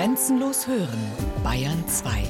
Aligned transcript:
Grenzenlos 0.00 0.66
hören, 0.66 1.12
Bayern 1.44 1.86
2. 1.86 2.22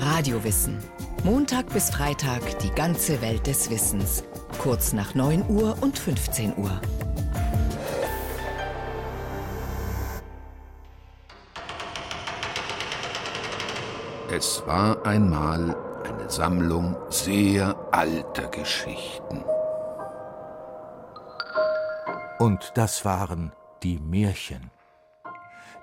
Radiowissen. 0.00 0.78
Montag 1.24 1.68
bis 1.72 1.90
Freitag 1.90 2.60
die 2.60 2.70
ganze 2.70 3.20
Welt 3.22 3.44
des 3.48 3.68
Wissens. 3.68 4.22
Kurz 4.58 4.92
nach 4.92 5.16
9 5.16 5.50
Uhr 5.50 5.76
und 5.80 5.98
15 5.98 6.56
Uhr. 6.58 6.80
Es 14.30 14.62
war 14.64 15.04
einmal 15.04 15.74
eine 16.08 16.30
Sammlung 16.30 16.96
sehr 17.10 17.74
alter 17.90 18.46
Geschichten. 18.46 19.42
Und 22.38 22.70
das 22.76 23.04
waren 23.04 23.50
die 23.82 23.98
Märchen. 23.98 24.77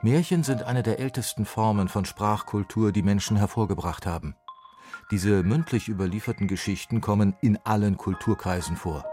Märchen 0.06 0.44
sind 0.44 0.62
eine 0.62 0.84
der 0.84 1.00
ältesten 1.00 1.46
Formen 1.46 1.88
von 1.88 2.06
Sprachkultur, 2.06 2.92
die 2.92 3.02
Menschen 3.02 3.38
hervorgebracht 3.38 4.06
haben. 4.06 4.36
Diese 5.10 5.42
mündlich 5.42 5.90
überlieferten 5.90 6.48
Geschichten 6.48 7.02
kommen 7.02 7.36
in 7.42 7.58
allen 7.64 7.98
Kulturkreisen 7.98 8.76
vor. 8.76 9.04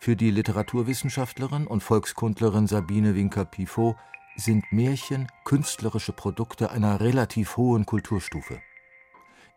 Für 0.00 0.16
die 0.16 0.32
Literaturwissenschaftlerin 0.32 1.68
und 1.68 1.84
Volkskundlerin 1.84 2.66
Sabine 2.66 3.14
Winker-Pifot 3.14 3.94
sind 4.34 4.64
Märchen 4.72 5.28
künstlerische 5.44 6.12
Produkte 6.12 6.72
einer 6.72 6.98
relativ 6.98 7.56
hohen 7.56 7.86
Kulturstufe. 7.86 8.60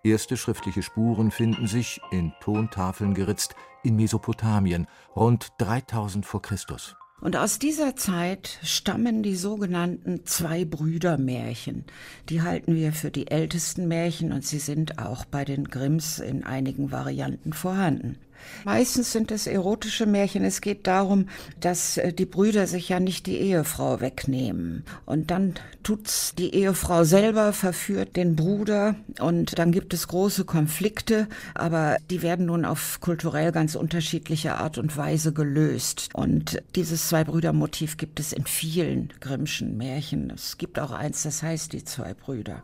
Erste 0.03 0.37
schriftliche 0.37 0.83
Spuren 0.83 1.31
finden 1.31 1.65
sich, 1.65 1.99
in 2.11 2.33
Tontafeln 2.39 3.15
geritzt, 3.15 3.55
in 3.81 3.95
Mesopotamien, 3.95 4.85
rund 5.15 5.53
3000 5.57 6.23
vor 6.23 6.43
Christus. 6.43 6.95
Und 7.25 7.37
aus 7.37 7.57
dieser 7.57 7.95
Zeit 7.95 8.59
stammen 8.61 9.23
die 9.23 9.35
sogenannten 9.35 10.27
Zwei-Brüder-Märchen. 10.27 11.83
Die 12.29 12.43
halten 12.43 12.75
wir 12.75 12.93
für 12.93 13.09
die 13.09 13.31
ältesten 13.31 13.87
Märchen 13.87 14.31
und 14.31 14.45
sie 14.45 14.59
sind 14.59 14.99
auch 14.99 15.25
bei 15.25 15.43
den 15.43 15.63
Grimms 15.63 16.19
in 16.19 16.43
einigen 16.43 16.91
Varianten 16.91 17.51
vorhanden. 17.51 18.19
Meistens 18.63 19.11
sind 19.11 19.31
es 19.31 19.47
erotische 19.47 20.05
Märchen. 20.05 20.43
Es 20.43 20.61
geht 20.61 20.87
darum, 20.87 21.27
dass 21.59 21.97
äh, 21.97 22.13
die 22.13 22.25
Brüder 22.25 22.67
sich 22.67 22.89
ja 22.89 22.99
nicht 22.99 23.27
die 23.27 23.37
Ehefrau 23.37 24.01
wegnehmen. 24.01 24.83
Und 25.05 25.31
dann 25.31 25.55
tut's 25.83 26.33
die 26.35 26.53
Ehefrau 26.55 27.03
selber, 27.03 27.53
verführt 27.53 28.15
den 28.15 28.35
Bruder 28.35 28.95
und 29.19 29.57
dann 29.59 29.71
gibt 29.71 29.93
es 29.93 30.07
große 30.07 30.45
Konflikte, 30.45 31.27
aber 31.53 31.97
die 32.09 32.21
werden 32.21 32.47
nun 32.47 32.65
auf 32.65 32.99
kulturell 33.01 33.51
ganz 33.51 33.75
unterschiedliche 33.75 34.55
Art 34.55 34.77
und 34.77 34.97
Weise 34.97 35.33
gelöst. 35.33 36.09
Und 36.13 36.61
dieses 36.75 37.09
Zwei-Brüder-Motiv 37.09 37.97
gibt 37.97 38.19
es 38.19 38.33
in 38.33 38.45
vielen 38.45 39.13
Grimmschen 39.19 39.77
Märchen. 39.77 40.31
Es 40.31 40.57
gibt 40.57 40.79
auch 40.79 40.91
eins, 40.91 41.23
das 41.23 41.43
heißt 41.43 41.73
die 41.73 41.83
zwei 41.83 42.13
Brüder. 42.13 42.63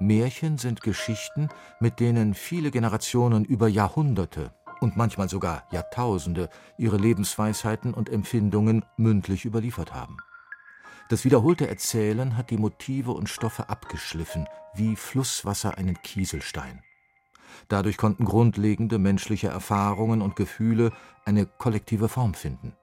Märchen 0.00 0.56
sind 0.56 0.80
Geschichten, 0.80 1.50
mit 1.78 2.00
denen 2.00 2.32
viele 2.32 2.70
Generationen 2.70 3.44
über 3.44 3.68
Jahrhunderte 3.68 4.54
und 4.80 4.96
manchmal 4.96 5.28
sogar 5.28 5.64
Jahrtausende 5.70 6.48
ihre 6.78 6.96
Lebensweisheiten 6.96 7.92
und 7.92 8.08
Empfindungen 8.08 8.82
mündlich 8.96 9.44
überliefert 9.44 9.94
haben. 9.94 10.16
Das 11.10 11.26
wiederholte 11.26 11.68
Erzählen 11.68 12.38
hat 12.38 12.48
die 12.50 12.56
Motive 12.56 13.12
und 13.12 13.28
Stoffe 13.28 13.68
abgeschliffen, 13.68 14.46
wie 14.74 14.96
Flusswasser 14.96 15.76
einen 15.76 16.00
Kieselstein. 16.00 16.80
Dadurch 17.68 17.98
konnten 17.98 18.24
grundlegende 18.24 18.98
menschliche 18.98 19.48
Erfahrungen 19.48 20.22
und 20.22 20.34
Gefühle 20.34 20.92
eine 21.26 21.44
kollektive 21.44 22.08
Form 22.08 22.32
finden. 22.32 22.74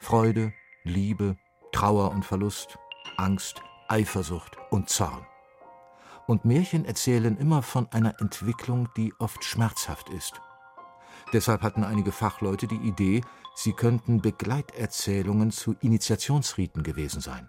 Freude, 0.00 0.52
Liebe, 0.84 1.36
Trauer 1.72 2.10
und 2.10 2.26
Verlust, 2.26 2.78
Angst, 3.16 3.62
Eifersucht 3.88 4.58
und 4.70 4.90
Zorn 4.90 5.27
und 6.28 6.44
Märchen 6.44 6.84
erzählen 6.84 7.36
immer 7.38 7.62
von 7.62 7.88
einer 7.90 8.20
Entwicklung, 8.20 8.88
die 8.96 9.12
oft 9.18 9.42
schmerzhaft 9.42 10.10
ist. 10.10 10.34
Deshalb 11.32 11.62
hatten 11.62 11.84
einige 11.84 12.12
Fachleute 12.12 12.68
die 12.68 12.76
Idee, 12.76 13.22
sie 13.56 13.72
könnten 13.72 14.20
Begleiterzählungen 14.20 15.50
zu 15.50 15.74
Initiationsriten 15.80 16.82
gewesen 16.82 17.20
sein. 17.20 17.48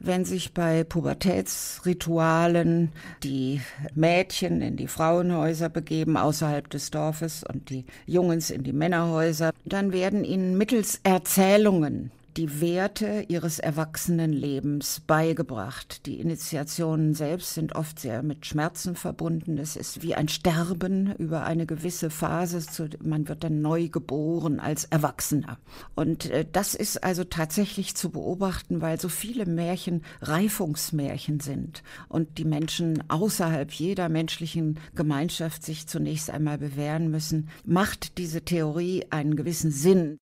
Wenn 0.00 0.24
sich 0.24 0.54
bei 0.54 0.84
Pubertätsritualen 0.84 2.92
die 3.24 3.60
Mädchen 3.94 4.62
in 4.62 4.76
die 4.76 4.86
Frauenhäuser 4.86 5.68
begeben 5.68 6.16
außerhalb 6.16 6.70
des 6.70 6.90
Dorfes 6.90 7.42
und 7.42 7.68
die 7.68 7.84
Jungens 8.06 8.50
in 8.50 8.62
die 8.62 8.72
Männerhäuser, 8.72 9.50
dann 9.64 9.92
werden 9.92 10.24
ihnen 10.24 10.56
mittels 10.56 11.00
Erzählungen 11.02 12.12
die 12.38 12.60
Werte 12.60 13.24
ihres 13.26 13.58
Erwachsenenlebens 13.58 15.00
beigebracht. 15.00 16.06
Die 16.06 16.20
Initiationen 16.20 17.12
selbst 17.12 17.54
sind 17.54 17.74
oft 17.74 17.98
sehr 17.98 18.22
mit 18.22 18.46
Schmerzen 18.46 18.94
verbunden. 18.94 19.58
Es 19.58 19.74
ist 19.74 20.02
wie 20.02 20.14
ein 20.14 20.28
Sterben 20.28 21.16
über 21.16 21.42
eine 21.42 21.66
gewisse 21.66 22.10
Phase. 22.10 22.64
Man 23.02 23.26
wird 23.26 23.42
dann 23.42 23.60
neu 23.60 23.88
geboren 23.88 24.60
als 24.60 24.84
Erwachsener. 24.84 25.58
Und 25.96 26.30
äh, 26.30 26.46
das 26.50 26.76
ist 26.76 27.02
also 27.02 27.24
tatsächlich 27.24 27.96
zu 27.96 28.10
beobachten, 28.10 28.80
weil 28.82 29.00
so 29.00 29.08
viele 29.08 29.44
Märchen 29.44 30.04
Reifungsmärchen 30.20 31.40
sind 31.40 31.82
und 32.08 32.38
die 32.38 32.44
Menschen 32.44 33.02
außerhalb 33.10 33.72
jeder 33.72 34.08
menschlichen 34.08 34.78
Gemeinschaft 34.94 35.64
sich 35.64 35.88
zunächst 35.88 36.30
einmal 36.30 36.58
bewähren 36.58 37.10
müssen, 37.10 37.48
macht 37.64 38.16
diese 38.16 38.42
Theorie 38.42 39.06
einen 39.10 39.34
gewissen 39.34 39.72
Sinn. 39.72 40.18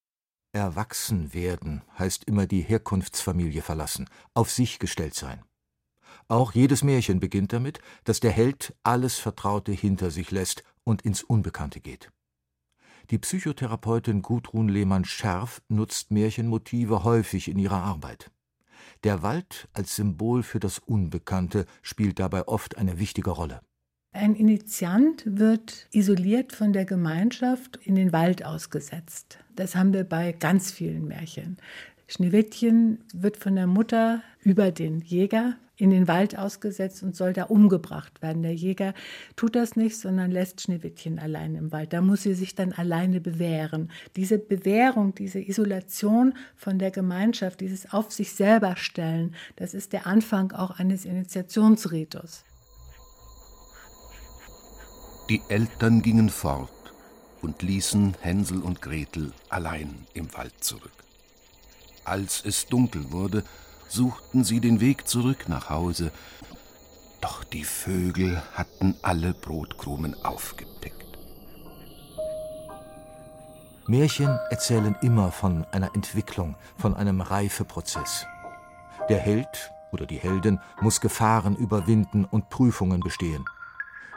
Erwachsen 0.56 1.34
werden 1.34 1.82
heißt 1.98 2.24
immer 2.24 2.46
die 2.46 2.62
Herkunftsfamilie 2.62 3.62
verlassen, 3.62 4.08
auf 4.34 4.50
sich 4.50 4.78
gestellt 4.78 5.14
sein. 5.14 5.42
Auch 6.28 6.52
jedes 6.52 6.82
Märchen 6.82 7.20
beginnt 7.20 7.52
damit, 7.52 7.80
dass 8.04 8.20
der 8.20 8.32
Held 8.32 8.74
alles 8.82 9.18
Vertraute 9.18 9.72
hinter 9.72 10.10
sich 10.10 10.30
lässt 10.30 10.64
und 10.82 11.02
ins 11.02 11.22
Unbekannte 11.22 11.80
geht. 11.80 12.10
Die 13.10 13.18
Psychotherapeutin 13.18 14.22
Gudrun 14.22 14.68
Lehmann-Scherf 14.68 15.62
nutzt 15.68 16.10
Märchenmotive 16.10 17.04
häufig 17.04 17.48
in 17.48 17.58
ihrer 17.58 17.82
Arbeit. 17.82 18.32
Der 19.04 19.22
Wald 19.22 19.68
als 19.72 19.94
Symbol 19.94 20.42
für 20.42 20.58
das 20.58 20.80
Unbekannte 20.80 21.66
spielt 21.82 22.18
dabei 22.18 22.48
oft 22.48 22.76
eine 22.78 22.98
wichtige 22.98 23.30
Rolle. 23.30 23.60
Ein 24.18 24.34
Initiant 24.34 25.24
wird 25.26 25.88
isoliert 25.92 26.54
von 26.54 26.72
der 26.72 26.86
Gemeinschaft 26.86 27.78
in 27.84 27.96
den 27.96 28.14
Wald 28.14 28.46
ausgesetzt. 28.46 29.38
Das 29.56 29.76
haben 29.76 29.92
wir 29.92 30.04
bei 30.04 30.32
ganz 30.32 30.72
vielen 30.72 31.06
Märchen. 31.06 31.58
Schneewittchen 32.08 33.04
wird 33.12 33.36
von 33.36 33.56
der 33.56 33.66
Mutter 33.66 34.22
über 34.40 34.70
den 34.70 35.02
Jäger 35.02 35.56
in 35.76 35.90
den 35.90 36.08
Wald 36.08 36.38
ausgesetzt 36.38 37.02
und 37.02 37.14
soll 37.14 37.34
da 37.34 37.44
umgebracht 37.44 38.22
werden. 38.22 38.42
Der 38.42 38.54
Jäger 38.54 38.94
tut 39.36 39.54
das 39.54 39.76
nicht, 39.76 39.98
sondern 39.98 40.30
lässt 40.30 40.62
Schneewittchen 40.62 41.18
allein 41.18 41.54
im 41.54 41.70
Wald. 41.70 41.92
Da 41.92 42.00
muss 42.00 42.22
sie 42.22 42.32
sich 42.32 42.54
dann 42.54 42.72
alleine 42.72 43.20
bewähren. 43.20 43.90
Diese 44.16 44.38
Bewährung, 44.38 45.14
diese 45.14 45.40
Isolation 45.40 46.32
von 46.54 46.78
der 46.78 46.90
Gemeinschaft, 46.90 47.60
dieses 47.60 47.92
auf 47.92 48.10
sich 48.10 48.32
selber 48.32 48.76
stellen, 48.76 49.34
das 49.56 49.74
ist 49.74 49.92
der 49.92 50.06
Anfang 50.06 50.52
auch 50.52 50.78
eines 50.78 51.04
Initiationsritus. 51.04 52.44
Die 55.28 55.42
Eltern 55.48 56.02
gingen 56.02 56.30
fort 56.30 56.70
und 57.42 57.60
ließen 57.60 58.14
Hänsel 58.20 58.62
und 58.62 58.80
Gretel 58.80 59.32
allein 59.48 60.06
im 60.14 60.32
Wald 60.36 60.62
zurück. 60.62 60.92
Als 62.04 62.44
es 62.44 62.66
dunkel 62.66 63.10
wurde, 63.10 63.42
suchten 63.88 64.44
sie 64.44 64.60
den 64.60 64.80
Weg 64.80 65.08
zurück 65.08 65.48
nach 65.48 65.68
Hause, 65.68 66.12
doch 67.20 67.42
die 67.42 67.64
Vögel 67.64 68.40
hatten 68.54 68.94
alle 69.02 69.34
Brotkrumen 69.34 70.14
aufgepickt. 70.24 71.18
Märchen 73.88 74.38
erzählen 74.50 74.94
immer 75.02 75.32
von 75.32 75.64
einer 75.72 75.92
Entwicklung, 75.96 76.54
von 76.78 76.94
einem 76.94 77.20
Reifeprozess. 77.20 78.26
Der 79.08 79.18
Held 79.18 79.72
oder 79.90 80.06
die 80.06 80.18
Heldin 80.18 80.60
muss 80.80 81.00
Gefahren 81.00 81.56
überwinden 81.56 82.24
und 82.24 82.48
Prüfungen 82.48 83.00
bestehen 83.00 83.44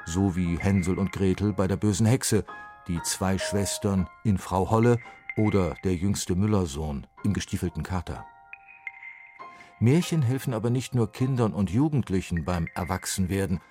so 0.10 0.36
wie 0.36 0.58
Hänsel 0.58 0.98
und 0.98 1.12
Gretel 1.12 1.54
bei 1.54 1.68
der 1.68 1.78
bösen 1.78 2.06
Hexe, 2.06 2.44
die 2.88 3.00
zwei 3.04 3.38
Schwestern 3.38 4.10
in 4.24 4.38
Frau 4.40 4.72
Holle 4.72 4.98
oder 5.38 5.76
der 5.84 5.94
jüngste 5.94 6.36
Müllersohn 6.36 7.06
im 7.24 7.34
gestiefelten 7.34 7.84
Kater. 7.84 8.26
Märchen 9.80 10.24
helfen 10.24 10.54
aber 10.54 10.72
nicht 10.72 10.96
nur 10.96 11.12
Kindern 11.12 11.54
und 11.54 11.70
Jugendlichen 11.70 12.44
beim 12.44 12.68
Erwachsenwerden, 12.74 13.62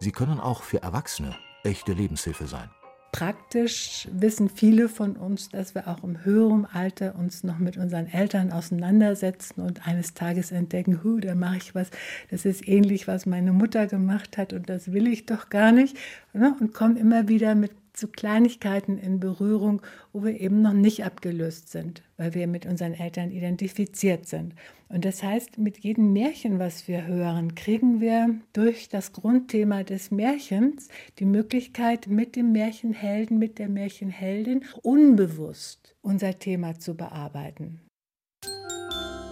sie 0.00 0.12
können 0.12 0.40
auch 0.40 0.62
für 0.62 0.82
Erwachsene 0.82 1.36
echte 1.62 1.92
Lebenshilfe 1.92 2.46
sein. 2.46 2.70
Praktisch 3.12 4.08
wissen 4.10 4.48
viele 4.48 4.88
von 4.88 5.16
uns, 5.16 5.50
dass 5.50 5.74
wir 5.74 5.86
auch 5.86 6.02
im 6.02 6.24
höheren 6.24 6.64
Alter 6.64 7.14
uns 7.14 7.44
noch 7.44 7.58
mit 7.58 7.76
unseren 7.76 8.06
Eltern 8.06 8.50
auseinandersetzen 8.50 9.60
und 9.60 9.86
eines 9.86 10.14
Tages 10.14 10.50
entdecken, 10.50 11.04
hu, 11.04 11.20
da 11.20 11.34
mache 11.34 11.58
ich 11.58 11.74
was, 11.74 11.90
das 12.30 12.46
ist 12.46 12.66
ähnlich, 12.66 13.06
was 13.08 13.26
meine 13.26 13.52
Mutter 13.52 13.86
gemacht 13.86 14.38
hat 14.38 14.54
und 14.54 14.70
das 14.70 14.94
will 14.94 15.06
ich 15.06 15.26
doch 15.26 15.50
gar 15.50 15.72
nicht. 15.72 15.94
Ne? 16.32 16.56
Und 16.58 16.72
kommen 16.72 16.96
immer 16.96 17.28
wieder 17.28 17.54
mit 17.54 17.72
zu 17.92 18.08
Kleinigkeiten 18.08 18.98
in 18.98 19.20
Berührung, 19.20 19.82
wo 20.12 20.24
wir 20.24 20.40
eben 20.40 20.62
noch 20.62 20.72
nicht 20.72 21.04
abgelöst 21.04 21.70
sind, 21.70 22.02
weil 22.16 22.34
wir 22.34 22.46
mit 22.46 22.66
unseren 22.66 22.94
Eltern 22.94 23.30
identifiziert 23.30 24.26
sind. 24.26 24.54
Und 24.88 25.04
das 25.04 25.22
heißt, 25.22 25.58
mit 25.58 25.78
jedem 25.78 26.12
Märchen, 26.12 26.58
was 26.58 26.88
wir 26.88 27.06
hören, 27.06 27.54
kriegen 27.54 28.00
wir 28.00 28.34
durch 28.52 28.88
das 28.88 29.12
Grundthema 29.12 29.84
des 29.84 30.10
Märchens 30.10 30.88
die 31.18 31.24
Möglichkeit, 31.24 32.08
mit 32.08 32.36
dem 32.36 32.52
Märchenhelden, 32.52 33.38
mit 33.38 33.58
der 33.58 33.68
Märchenheldin 33.68 34.64
unbewusst 34.82 35.94
unser 36.02 36.38
Thema 36.38 36.78
zu 36.78 36.94
bearbeiten. 36.94 37.80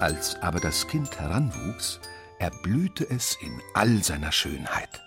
Als 0.01 0.37
aber 0.37 0.61
das 0.61 0.89
Kind 0.89 1.21
heranwuchs, 1.21 2.01
erblühte 2.39 3.07
es 3.11 3.37
in 3.43 3.61
all 3.75 4.03
seiner 4.03 4.33
Schönheit. 4.33 5.03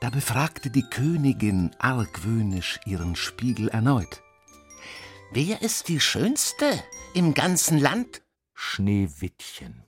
Da 0.00 0.08
befragte 0.08 0.70
die 0.70 0.88
Königin 0.88 1.72
argwöhnisch 1.78 2.80
ihren 2.86 3.16
Spiegel 3.16 3.68
erneut. 3.68 4.22
Wer 5.30 5.60
ist 5.60 5.88
die 5.88 6.00
Schönste 6.00 6.64
im 7.12 7.34
ganzen 7.34 7.78
Land? 7.78 8.22
Schneewittchen. 8.54 9.84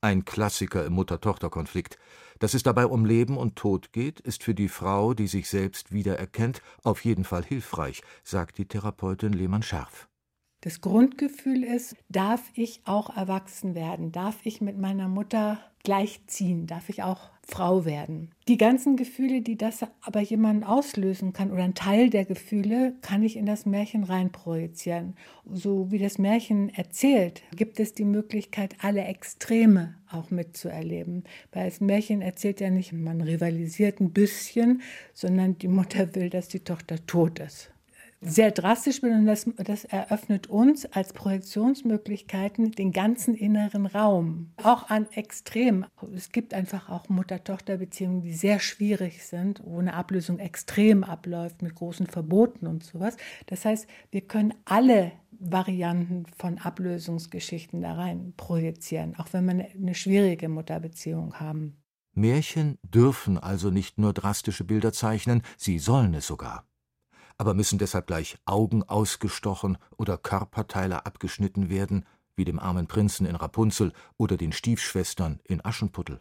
Ein 0.00 0.24
Klassiker 0.24 0.84
im 0.84 0.94
Mutter-Tochter-Konflikt. 0.94 1.96
Dass 2.40 2.54
es 2.54 2.64
dabei 2.64 2.86
um 2.86 3.04
Leben 3.04 3.36
und 3.36 3.54
Tod 3.54 3.92
geht, 3.92 4.18
ist 4.18 4.42
für 4.42 4.54
die 4.54 4.68
Frau, 4.68 5.14
die 5.14 5.28
sich 5.28 5.48
selbst 5.48 5.92
wiedererkennt, 5.92 6.60
auf 6.82 7.04
jeden 7.04 7.22
Fall 7.22 7.44
hilfreich, 7.44 8.02
sagt 8.24 8.58
die 8.58 8.66
Therapeutin 8.66 9.32
Lehmann 9.32 9.62
Scharf. 9.62 10.08
Das 10.62 10.80
Grundgefühl 10.80 11.62
ist, 11.62 11.94
darf 12.08 12.42
ich 12.54 12.82
auch 12.84 13.16
erwachsen 13.16 13.76
werden? 13.76 14.10
Darf 14.10 14.44
ich 14.44 14.60
mit 14.60 14.76
meiner 14.76 15.08
Mutter 15.08 15.58
gleichziehen? 15.84 16.66
Darf 16.66 16.88
ich 16.88 17.04
auch 17.04 17.30
Frau 17.46 17.84
werden? 17.84 18.30
Die 18.48 18.56
ganzen 18.56 18.96
Gefühle, 18.96 19.40
die 19.40 19.56
das 19.56 19.84
aber 20.00 20.20
jemanden 20.20 20.64
auslösen 20.64 21.32
kann 21.32 21.50
oder 21.50 21.64
ein 21.64 21.74
Teil 21.74 22.10
der 22.10 22.24
Gefühle, 22.24 22.94
kann 23.02 23.22
ich 23.22 23.36
in 23.36 23.46
das 23.46 23.66
Märchen 23.66 24.04
reinprojizieren. 24.04 25.16
So 25.52 25.90
wie 25.90 25.98
das 25.98 26.18
Märchen 26.18 26.68
erzählt, 26.70 27.42
gibt 27.54 27.80
es 27.80 27.94
die 27.94 28.04
Möglichkeit, 28.04 28.76
alle 28.80 29.02
Extreme 29.04 29.94
auch 30.10 30.30
mitzuerleben. 30.30 31.24
Weil 31.52 31.66
das 31.68 31.80
Märchen 31.80 32.22
erzählt 32.22 32.60
ja 32.60 32.70
nicht, 32.70 32.92
man 32.92 33.20
rivalisiert 33.20 34.00
ein 34.00 34.12
bisschen, 34.12 34.82
sondern 35.12 35.58
die 35.58 35.68
Mutter 35.68 36.14
will, 36.14 36.30
dass 36.30 36.48
die 36.48 36.60
Tochter 36.60 37.04
tot 37.06 37.38
ist 37.38 37.71
sehr 38.24 38.52
drastisch 38.52 39.00
bin 39.00 39.12
und 39.12 39.26
das, 39.26 39.46
das 39.56 39.84
eröffnet 39.84 40.46
uns 40.46 40.86
als 40.86 41.12
Projektionsmöglichkeiten 41.12 42.70
den 42.70 42.92
ganzen 42.92 43.34
inneren 43.34 43.86
Raum, 43.86 44.52
auch 44.62 44.88
an 44.88 45.06
Extrem. 45.12 45.84
Es 46.14 46.30
gibt 46.30 46.54
einfach 46.54 46.88
auch 46.88 47.08
Mutter-Tochter-Beziehungen, 47.08 48.22
die 48.22 48.32
sehr 48.32 48.60
schwierig 48.60 49.26
sind, 49.26 49.60
wo 49.64 49.80
eine 49.80 49.94
Ablösung 49.94 50.38
extrem 50.38 51.02
abläuft 51.02 51.62
mit 51.62 51.74
großen 51.74 52.06
Verboten 52.06 52.66
und 52.68 52.84
sowas. 52.84 53.16
Das 53.46 53.64
heißt, 53.64 53.88
wir 54.12 54.20
können 54.22 54.54
alle 54.64 55.12
Varianten 55.32 56.24
von 56.36 56.58
Ablösungsgeschichten 56.58 57.82
da 57.82 57.94
rein 57.94 58.34
projizieren, 58.36 59.16
auch 59.18 59.32
wenn 59.32 59.46
wir 59.46 59.66
eine 59.74 59.94
schwierige 59.94 60.48
Mutterbeziehung 60.48 61.34
haben. 61.40 61.76
Märchen 62.14 62.78
dürfen 62.84 63.38
also 63.38 63.70
nicht 63.70 63.98
nur 63.98 64.12
drastische 64.12 64.64
Bilder 64.64 64.92
zeichnen, 64.92 65.42
sie 65.56 65.78
sollen 65.78 66.14
es 66.14 66.26
sogar 66.26 66.66
aber 67.38 67.54
müssen 67.54 67.78
deshalb 67.78 68.06
gleich 68.06 68.38
Augen 68.44 68.82
ausgestochen 68.82 69.78
oder 69.96 70.18
Körperteile 70.18 71.06
abgeschnitten 71.06 71.68
werden, 71.68 72.06
wie 72.36 72.44
dem 72.44 72.58
armen 72.58 72.86
Prinzen 72.86 73.26
in 73.26 73.36
Rapunzel 73.36 73.92
oder 74.16 74.36
den 74.36 74.52
Stiefschwestern 74.52 75.40
in 75.44 75.64
Aschenputtel. 75.64 76.20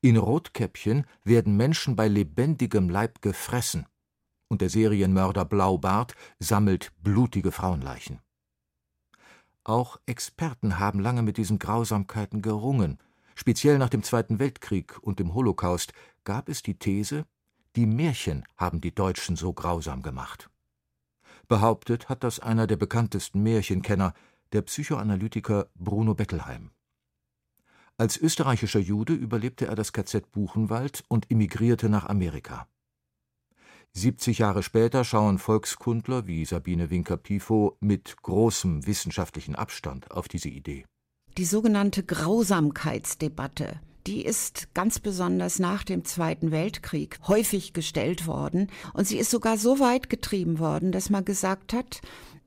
In 0.00 0.16
Rotkäppchen 0.16 1.06
werden 1.24 1.56
Menschen 1.56 1.96
bei 1.96 2.08
lebendigem 2.08 2.88
Leib 2.88 3.22
gefressen, 3.22 3.86
und 4.48 4.60
der 4.60 4.70
Serienmörder 4.70 5.44
Blaubart 5.44 6.14
sammelt 6.38 6.92
blutige 7.02 7.52
Frauenleichen. 7.52 8.20
Auch 9.64 9.98
Experten 10.06 10.78
haben 10.78 11.00
lange 11.00 11.22
mit 11.22 11.38
diesen 11.38 11.58
Grausamkeiten 11.58 12.42
gerungen. 12.42 12.98
Speziell 13.34 13.78
nach 13.78 13.88
dem 13.88 14.02
Zweiten 14.02 14.38
Weltkrieg 14.38 14.98
und 15.00 15.18
dem 15.18 15.34
Holocaust 15.34 15.92
gab 16.24 16.48
es 16.48 16.62
die 16.62 16.78
These, 16.78 17.24
die 17.76 17.86
Märchen 17.86 18.44
haben 18.56 18.80
die 18.80 18.94
Deutschen 18.94 19.36
so 19.36 19.52
grausam 19.52 20.02
gemacht. 20.02 20.48
Behauptet 21.48 22.08
hat 22.08 22.24
das 22.24 22.40
einer 22.40 22.66
der 22.66 22.76
bekanntesten 22.76 23.42
Märchenkenner, 23.42 24.14
der 24.52 24.62
Psychoanalytiker 24.62 25.68
Bruno 25.74 26.14
Bettelheim. 26.14 26.70
Als 27.96 28.16
österreichischer 28.16 28.80
Jude 28.80 29.12
überlebte 29.12 29.66
er 29.66 29.74
das 29.74 29.92
KZ 29.92 30.30
Buchenwald 30.32 31.04
und 31.08 31.30
emigrierte 31.30 31.88
nach 31.88 32.06
Amerika. 32.06 32.66
70 33.92 34.38
Jahre 34.38 34.64
später 34.64 35.04
schauen 35.04 35.38
Volkskundler 35.38 36.26
wie 36.26 36.44
Sabine 36.44 36.90
Winker-Pifo 36.90 37.76
mit 37.80 38.16
großem 38.22 38.86
wissenschaftlichen 38.86 39.54
Abstand 39.54 40.10
auf 40.10 40.26
diese 40.26 40.48
Idee. 40.48 40.84
Die 41.36 41.44
sogenannte 41.44 42.02
Grausamkeitsdebatte 42.02 43.80
die 44.06 44.24
ist 44.24 44.68
ganz 44.74 44.98
besonders 44.98 45.58
nach 45.58 45.82
dem 45.82 46.04
Zweiten 46.04 46.50
Weltkrieg 46.50 47.18
häufig 47.26 47.72
gestellt 47.72 48.26
worden. 48.26 48.68
Und 48.92 49.06
sie 49.06 49.18
ist 49.18 49.30
sogar 49.30 49.56
so 49.56 49.80
weit 49.80 50.10
getrieben 50.10 50.58
worden, 50.58 50.92
dass 50.92 51.10
man 51.10 51.24
gesagt 51.24 51.72
hat, 51.72 52.00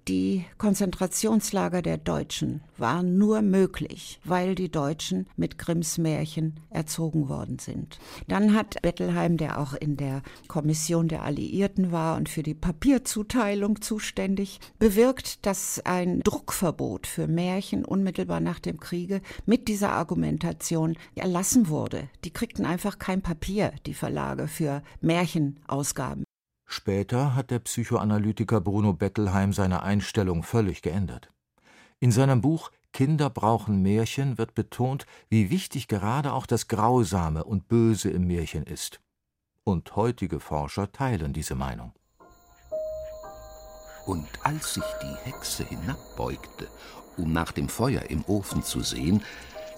die 0.07 0.45
Konzentrationslager 0.57 1.81
der 1.81 1.98
Deutschen 1.98 2.62
waren 2.77 3.18
nur 3.18 3.42
möglich, 3.42 4.19
weil 4.24 4.56
die 4.56 4.69
Deutschen 4.69 5.27
mit 5.36 5.57
Grimms 5.57 5.98
Märchen 5.98 6.59
erzogen 6.69 7.27
worden 7.27 7.59
sind. 7.59 8.00
Dann 8.27 8.54
hat 8.54 8.81
Bettelheim, 8.81 9.38
der 9.38 9.59
auch 9.59 9.74
in 9.74 9.98
der 9.98 10.21
Kommission 10.48 11.07
der 11.07 11.24
Alliierten 11.24 11.92
war 11.92 12.15
und 12.15 12.30
für 12.30 12.44
die 12.44 12.54
Papierzuteilung 12.54 13.81
zuständig, 13.81 14.59
bewirkt, 14.80 15.45
dass 15.45 15.81
ein 15.86 16.21
Druckverbot 16.21 17.06
für 17.07 17.27
Märchen 17.27 17.83
unmittelbar 17.83 18.39
nach 18.39 18.60
dem 18.60 18.80
Kriege 18.80 19.21
mit 19.45 19.68
dieser 19.68 19.92
Argumentation 19.92 20.98
erlassen 21.15 21.68
wurde. 21.68 22.10
Die 22.24 22.31
kriegten 22.31 22.65
einfach 22.65 23.00
kein 23.00 23.21
Papier, 23.21 23.74
die 23.86 23.94
Verlage, 23.94 24.48
für 24.48 24.83
Märchenausgaben. 25.01 26.26
Später 26.68 27.34
hat 27.34 27.50
der 27.50 27.60
Psychoanalytiker 27.60 28.60
Bruno 28.60 28.92
Bettelheim 28.92 29.54
seine 29.54 29.84
Einstellung 29.84 30.44
völlig 30.44 30.81
geändert. 30.81 31.30
In 32.00 32.12
seinem 32.12 32.42
Buch 32.42 32.72
Kinder 32.92 33.30
brauchen 33.30 33.81
Märchen 33.81 34.38
wird 34.38 34.54
betont, 34.54 35.06
wie 35.30 35.50
wichtig 35.50 35.88
gerade 35.88 36.34
auch 36.34 36.46
das 36.46 36.68
Grausame 36.68 37.46
und 37.46 37.68
Böse 37.68 38.10
im 38.10 38.28
Märchen 38.28 38.64
ist. 38.64 39.00
Und 39.64 39.96
heutige 39.96 40.40
Forscher 40.40 40.92
teilen 40.92 41.31
diese 41.31 41.56
Meinung. 41.56 41.94
Und 44.06 44.28
als 44.44 44.75
sich 44.75 44.84
die 45.02 45.30
Hexe 45.30 45.63
hinabbeugte, 45.63 46.68
um 47.18 47.31
nach 47.31 47.52
dem 47.52 47.70
Feuer 47.70 48.04
im 48.04 48.24
Ofen 48.25 48.63
zu 48.63 48.81
sehen, 48.81 49.24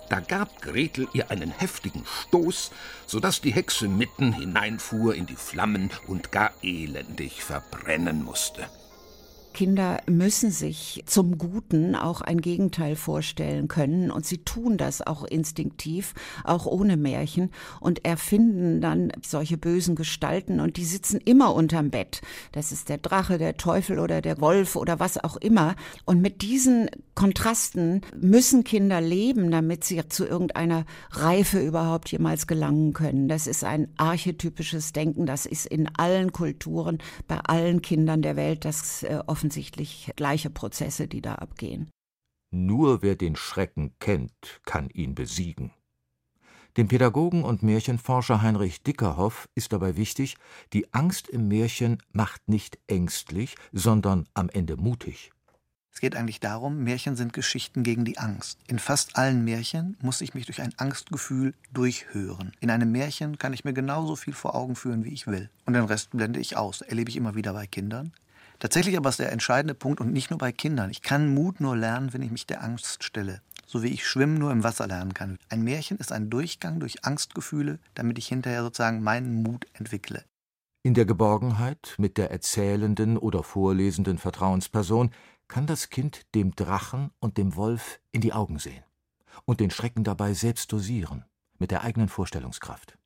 da 0.10 0.20
gab 0.20 0.62
Gretel 0.62 1.08
ihr 1.14 1.32
einen 1.32 1.52
heftigen 1.52 2.04
Stoß, 2.06 2.72
so 3.06 3.20
dass 3.20 3.42
die 3.42 3.54
Hexe 3.54 3.88
mitten 3.88 4.34
hineinfuhr 4.34 5.16
in 5.16 5.26
die 5.26 5.36
Flammen 5.36 5.92
und 6.08 6.32
gar 6.32 6.52
elendig 6.62 7.44
verbrennen 7.44 8.24
musste. 8.24 8.68
Kinder 9.54 10.02
müssen 10.08 10.52
sich 10.52 11.04
zum 11.06 11.38
Guten 11.38 11.96
auch 11.96 12.22
ein 12.22 12.42
Gegenteil 12.42 12.96
vorstellen 12.96 13.68
können 13.68 14.12
und 14.12 14.26
sie 14.26 14.40
tun 14.40 14.78
das 14.78 15.06
auch 15.06 15.24
instinktiv, 15.24 16.14
auch 16.44 16.66
ohne 16.66 16.98
Märchen 16.98 17.52
und 17.80 18.06
erfinden 18.06 18.82
dann 18.82 19.12
solche 19.26 19.58
bösen 19.58 19.96
Gestalten 19.96 20.60
und 20.60 20.78
die 20.78 20.86
sitzen 20.86 21.20
immer 21.20 21.54
unterm 21.54 21.90
Bett. 21.90 22.22
Das 22.52 22.72
ist 22.72 22.90
der 22.90 22.98
Drache, 22.98 23.38
der 23.38 23.58
Teufel 23.58 24.00
oder 24.00 24.22
der 24.22 24.40
Wolf 24.42 24.76
oder 24.76 25.00
was 25.00 25.24
auch 25.24 25.38
immer. 25.38 25.76
Und 26.06 26.22
mit 26.22 26.42
diesen 26.42 26.90
Kontrasten 27.16 28.02
müssen 28.16 28.64
Kinder 28.64 29.02
leben, 29.02 29.52
damit 29.52 29.84
sie 29.84 30.02
zu 30.08 30.26
irgendeiner 30.26 30.86
Reife 31.12 31.60
überhaupt 31.60 32.12
jemals 32.12 32.48
gelangen 32.48 32.94
können. 32.94 33.28
Das 33.28 33.48
ist 33.48 33.64
ein 33.64 33.90
archetypisches 33.98 34.94
Denken, 34.94 35.26
das 35.26 35.46
ist 35.46 35.66
in 35.66 35.90
allen 35.96 36.32
Kulturen, 36.32 37.00
bei 37.28 37.38
allen 37.38 37.82
Kindern 37.82 38.22
der 38.22 38.36
Welt 38.36 38.64
das 38.64 39.04
äh, 39.04 39.20
offensichtlich 39.40 40.12
gleiche 40.18 40.50
Prozesse, 40.50 41.08
die 41.08 41.22
da 41.22 41.36
abgehen. 41.36 41.90
Nur 42.52 43.02
wer 43.02 43.16
den 43.16 43.38
Schrecken 43.38 43.94
kennt, 44.00 44.60
kann 44.66 44.90
ihn 44.90 45.16
besiegen. 45.16 45.72
Dem 46.76 46.90
Pädagogen 46.90 47.44
und 47.44 47.64
Märchenforscher 47.64 48.42
Heinrich 48.42 48.84
Dickerhoff 48.84 49.48
ist 49.56 49.72
dabei 49.72 49.96
wichtig, 49.96 50.36
die 50.74 50.94
Angst 50.94 51.30
im 51.30 51.48
Märchen 51.48 52.00
macht 52.12 52.50
nicht 52.50 52.80
ängstlich, 52.88 53.56
sondern 53.72 54.28
am 54.34 54.50
Ende 54.50 54.76
mutig. 54.76 55.32
Es 55.94 56.02
geht 56.02 56.18
eigentlich 56.18 56.42
darum, 56.42 56.84
Märchen 56.84 57.16
sind 57.16 57.32
Geschichten 57.32 57.84
gegen 57.84 58.04
die 58.04 58.18
Angst. 58.18 58.60
In 58.68 58.78
fast 58.78 59.16
allen 59.16 59.46
Märchen 59.46 59.96
muss 60.02 60.20
ich 60.20 60.34
mich 60.34 60.48
durch 60.48 60.62
ein 60.62 60.74
Angstgefühl 60.78 61.54
durchhören. 61.72 62.52
In 62.60 62.72
einem 62.72 62.92
Märchen 62.92 63.38
kann 63.38 63.54
ich 63.54 63.64
mir 63.64 63.74
genauso 63.74 64.18
viel 64.18 64.34
vor 64.34 64.54
Augen 64.54 64.76
führen, 64.76 65.06
wie 65.06 65.14
ich 65.14 65.28
will. 65.28 65.50
Und 65.66 65.76
den 65.76 65.86
Rest 65.86 66.12
blende 66.12 66.42
ich 66.42 66.58
aus. 66.58 66.82
Erlebe 66.82 67.10
ich 67.10 67.16
immer 67.16 67.36
wieder 67.36 67.54
bei 67.54 67.68
Kindern. 67.68 68.12
Tatsächlich 68.60 68.98
aber 68.98 69.10
ist 69.10 69.20
der 69.20 69.32
entscheidende 69.32 69.74
Punkt 69.74 70.02
und 70.02 70.12
nicht 70.12 70.30
nur 70.30 70.38
bei 70.38 70.52
Kindern. 70.52 70.90
Ich 70.90 71.02
kann 71.02 71.34
Mut 71.34 71.62
nur 71.62 71.78
lernen, 71.78 72.14
wenn 72.14 72.22
ich 72.22 72.32
mich 72.32 72.46
der 72.46 72.62
Angst 72.62 73.04
stelle. 73.04 73.42
So 73.66 73.84
wie 73.84 73.88
ich 73.88 74.06
Schwimmen 74.06 74.38
nur 74.38 74.52
im 74.52 74.64
Wasser 74.64 74.88
lernen 74.88 75.14
kann. 75.14 75.38
Ein 75.50 75.62
Märchen 75.62 75.98
ist 75.98 76.12
ein 76.12 76.30
Durchgang 76.30 76.80
durch 76.80 77.06
Angstgefühle, 77.06 77.80
damit 77.94 78.18
ich 78.18 78.28
hinterher 78.28 78.64
sozusagen 78.64 79.02
meinen 79.02 79.44
Mut 79.44 79.66
entwickle. 79.74 80.26
In 80.84 80.94
der 80.94 81.06
Geborgenheit 81.06 81.96
mit 81.98 82.18
der 82.18 82.32
erzählenden 82.32 83.18
oder 83.18 83.44
vorlesenden 83.44 84.18
Vertrauensperson 84.18 85.12
kann 85.48 85.68
das 85.68 85.90
Kind 85.90 86.26
dem 86.36 86.56
Drachen 86.56 87.12
und 87.20 87.38
dem 87.38 87.56
Wolf 87.56 88.00
in 88.12 88.22
die 88.22 88.34
Augen 88.34 88.60
sehen 88.60 88.84
und 89.46 89.60
den 89.60 89.72
Schrecken 89.72 90.04
dabei 90.04 90.34
selbst 90.34 90.72
dosieren, 90.72 91.26
mit 91.58 91.72
der 91.72 91.84
eigenen 91.84 92.10
Vorstellungskraft. 92.10 92.98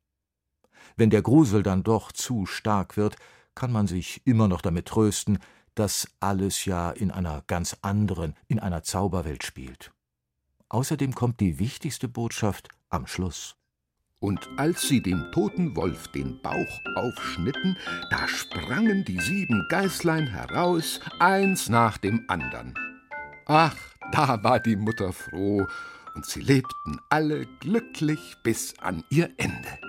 Wenn 0.96 1.10
der 1.10 1.22
Grusel 1.22 1.64
dann 1.64 1.84
doch 1.84 2.12
zu 2.12 2.46
stark 2.46 2.98
wird, 2.98 3.16
kann 3.56 3.72
man 3.72 3.88
sich 3.88 4.22
immer 4.26 4.48
noch 4.48 4.62
damit 4.62 4.88
trösten, 4.88 5.40
dass 5.76 6.08
alles 6.20 6.66
ja 6.66 6.92
in 6.92 7.12
einer 7.12 7.44
ganz 7.48 7.78
anderen, 7.82 8.36
in 8.48 8.60
einer 8.60 8.84
Zauberwelt 8.84 9.44
spielt. 9.44 9.92
Außerdem 10.70 11.14
kommt 11.14 11.40
die 11.40 11.60
wichtigste 11.60 12.08
Botschaft 12.08 12.70
am 12.90 13.08
Schluss. 13.08 13.56
Und 14.20 14.48
als 14.58 14.88
sie 14.88 15.02
dem 15.02 15.32
toten 15.34 15.76
Wolf 15.76 16.08
den 16.10 16.42
Bauch 16.42 16.80
aufschnitten, 16.96 17.78
da 18.10 18.28
sprangen 18.28 19.04
die 19.04 19.20
sieben 19.20 19.68
Geißlein 19.70 20.28
heraus, 20.28 21.02
eins 21.20 21.68
nach 21.68 21.98
dem 21.98 22.24
andern. 22.30 22.74
Ach, 23.46 23.76
da 24.14 24.42
war 24.44 24.62
die 24.62 24.78
Mutter 24.78 25.12
froh, 25.12 25.68
und 26.16 26.26
sie 26.26 26.42
lebten 26.42 27.00
alle 27.10 27.46
glücklich 27.60 28.38
bis 28.44 28.80
an 28.80 29.04
ihr 29.10 29.30
Ende. 29.38 29.80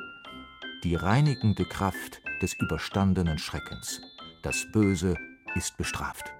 Die 0.83 0.97
reinigende 0.97 1.65
Kraft 1.65 2.21
des 2.43 2.55
überstandenen 2.55 3.39
Schreckens. 3.39 4.01
Das 4.43 4.67
Böse 4.73 5.17
ist 5.55 5.77
bestraft. 5.77 6.33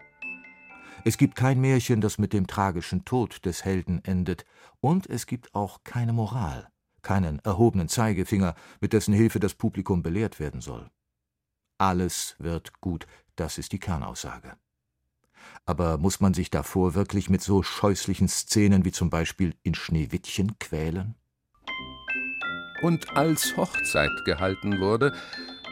Es 1.05 1.19
gibt 1.19 1.37
kein 1.37 1.61
Märchen, 1.61 2.01
das 2.01 2.19
mit 2.19 2.33
dem 2.33 2.47
tragischen 2.47 3.05
Tod 3.05 3.45
des 3.45 3.65
Helden 3.65 4.03
endet, 4.05 4.47
und 4.81 5.07
es 5.09 5.27
gibt 5.27 5.55
auch 5.55 5.85
keine 5.85 6.13
Moral, 6.13 6.69
keinen 7.03 7.39
erhobenen 7.41 7.89
Zeigefinger, 7.89 8.55
mit 8.81 8.93
dessen 8.93 9.13
Hilfe 9.13 9.39
das 9.39 9.55
Publikum 9.55 10.03
belehrt 10.03 10.41
werden 10.41 10.61
soll. 10.61 10.91
Alles 11.77 12.37
wird 12.39 12.81
gut, 12.81 13.07
das 13.37 13.59
ist 13.59 13.73
die 13.73 13.79
Kernaussage. 13.79 14.57
Aber 15.67 15.99
muss 15.99 16.21
man 16.21 16.33
sich 16.33 16.51
davor 16.51 16.95
wirklich 16.95 17.29
mit 17.29 17.43
so 17.43 17.63
scheußlichen 17.63 18.29
Szenen 18.29 18.85
wie 18.85 18.93
zum 18.93 19.11
Beispiel 19.11 19.55
in 19.63 19.75
Schneewittchen 19.75 20.59
quälen? 20.59 21.17
Und 22.83 23.17
als 23.17 23.57
Hochzeit 23.57 24.25
gehalten 24.25 24.81
wurde, 24.81 25.15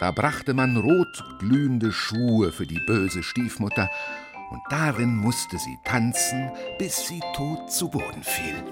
da 0.02 0.10
brachte 0.10 0.52
man 0.52 0.76
rotglühende 0.76 1.92
Schuhe 1.92 2.50
für 2.50 2.66
die 2.66 2.80
böse 2.88 3.22
Stiefmutter, 3.22 3.88
und 4.50 4.60
darin 4.68 5.14
musste 5.16 5.58
sie 5.58 5.78
tanzen, 5.84 6.50
bis 6.76 7.06
sie 7.06 7.20
tot 7.36 7.70
zu 7.70 7.88
Boden 7.88 8.24
fiel. 8.24 8.64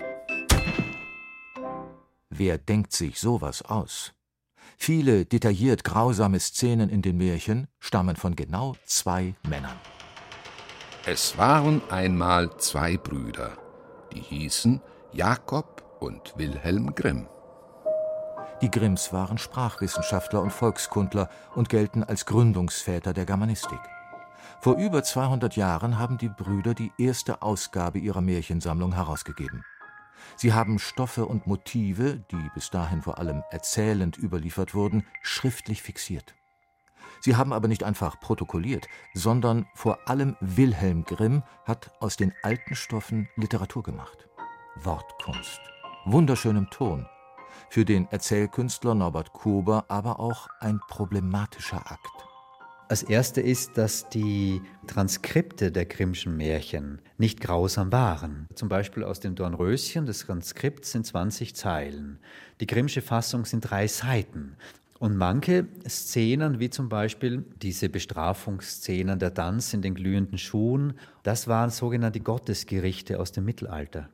Wer 2.31 2.59
denkt 2.59 2.93
sich 2.93 3.21
sowas 3.21 3.63
aus? 3.63 4.13
Viele 4.77 5.25
detailliert 5.25 5.85
grausame 5.85 6.41
Szenen 6.41 6.91
in 6.91 7.01
den 7.01 7.17
Märchen 7.17 7.69
stammen 7.79 8.17
von 8.17 8.35
genau 8.35 8.75
zwei 8.85 9.37
Männern. 9.49 9.79
Es 11.07 11.39
waren 11.39 11.81
einmal 11.91 12.57
zwei 12.59 12.97
Brüder, 12.97 13.57
die 14.13 14.21
hießen 14.21 14.83
Jakob 15.13 15.85
und 16.01 16.37
Wilhelm 16.37 16.93
Grimm. 16.97 17.29
Die 18.63 18.71
Grimms 18.71 19.11
waren 19.11 19.39
Sprachwissenschaftler 19.39 20.43
und 20.43 20.53
Volkskundler 20.53 21.31
und 21.55 21.71
gelten 21.71 22.05
als 22.05 22.27
Gründungsväter 22.27 23.15
der 23.15 23.25
Germanistik. 23.25 23.81
Vor 24.61 24.77
über 24.77 25.03
200 25.03 25.57
Jahren 25.57 25.99
haben 25.99 26.19
die 26.19 26.29
Brüder 26.29 26.75
die 26.75 26.93
erste 26.99 27.41
Ausgabe 27.41 27.99
ihrer 27.99 28.21
Märchensammlung 28.21 28.93
herausgegeben. 28.93 29.65
Sie 30.37 30.53
haben 30.53 30.79
Stoffe 30.79 31.25
und 31.25 31.47
Motive, 31.47 32.23
die 32.31 32.51
bis 32.55 32.69
dahin 32.69 33.01
vor 33.01 33.19
allem 33.19 33.43
erzählend 33.51 34.19
überliefert 34.19 34.75
wurden, 34.75 35.07
schriftlich 35.23 35.83
fixiert. 35.83 36.35
Sie 37.21 37.37
haben 37.37 37.55
aber 37.55 37.67
nicht 37.67 37.85
einfach 37.85 38.21
protokolliert, 38.21 38.89
sondern 39.15 39.67
vor 39.75 39.99
allem 40.07 40.37
Wilhelm 40.41 41.05
Grimm 41.05 41.43
hat 41.65 41.93
aus 42.01 42.17
den 42.17 42.35
alten 42.43 42.75
Stoffen 42.75 43.29
Literatur 43.37 43.83
gemacht. 43.83 44.29
Wortkunst, 44.77 45.61
wunderschönem 46.05 46.69
Ton, 46.69 47.07
für 47.69 47.85
den 47.85 48.07
Erzählkünstler 48.11 48.95
Norbert 48.95 49.33
Kober 49.33 49.85
aber 49.89 50.21
auch 50.21 50.49
ein 50.61 50.81
problematischer 50.89 51.91
Akt. 51.91 52.31
Das 52.91 53.05
erste 53.05 53.41
ist, 53.41 53.79
dass 53.79 54.09
die 54.09 54.63
Transkripte 54.89 55.71
der 55.71 55.87
Grimmschen 55.87 56.37
Märchen 56.37 56.99
nicht 57.19 57.41
grausam 57.41 57.93
waren. 57.93 58.49
Zum 58.57 58.69
Beispiel 58.69 59.05
aus 59.05 59.21
dem 59.21 59.37
Dornröschen, 59.37 60.07
das 60.07 60.27
Transkript 60.27 60.85
sind 60.85 61.07
20 61.07 61.55
Zeilen. 61.55 62.19
Die 62.61 62.67
Grimmsche 62.67 63.01
Fassung 63.01 63.45
sind 63.45 63.61
drei 63.61 63.87
Seiten. 63.87 64.57
Und 64.99 65.17
manche 65.17 65.67
Szenen, 65.89 66.59
wie 66.59 66.69
zum 66.69 66.89
Beispiel 66.89 67.45
diese 67.63 67.89
Bestrafungsszenen, 67.89 69.21
der 69.21 69.35
Tanz 69.35 69.73
in 69.73 69.83
den 69.83 69.95
glühenden 69.95 70.37
Schuhen, 70.37 70.95
das 71.23 71.47
waren 71.47 71.71
sogenannte 71.71 72.19
Gottesgerichte 72.19 73.21
aus 73.21 73.31
dem 73.31 73.45
Mittelalter. 73.45 74.09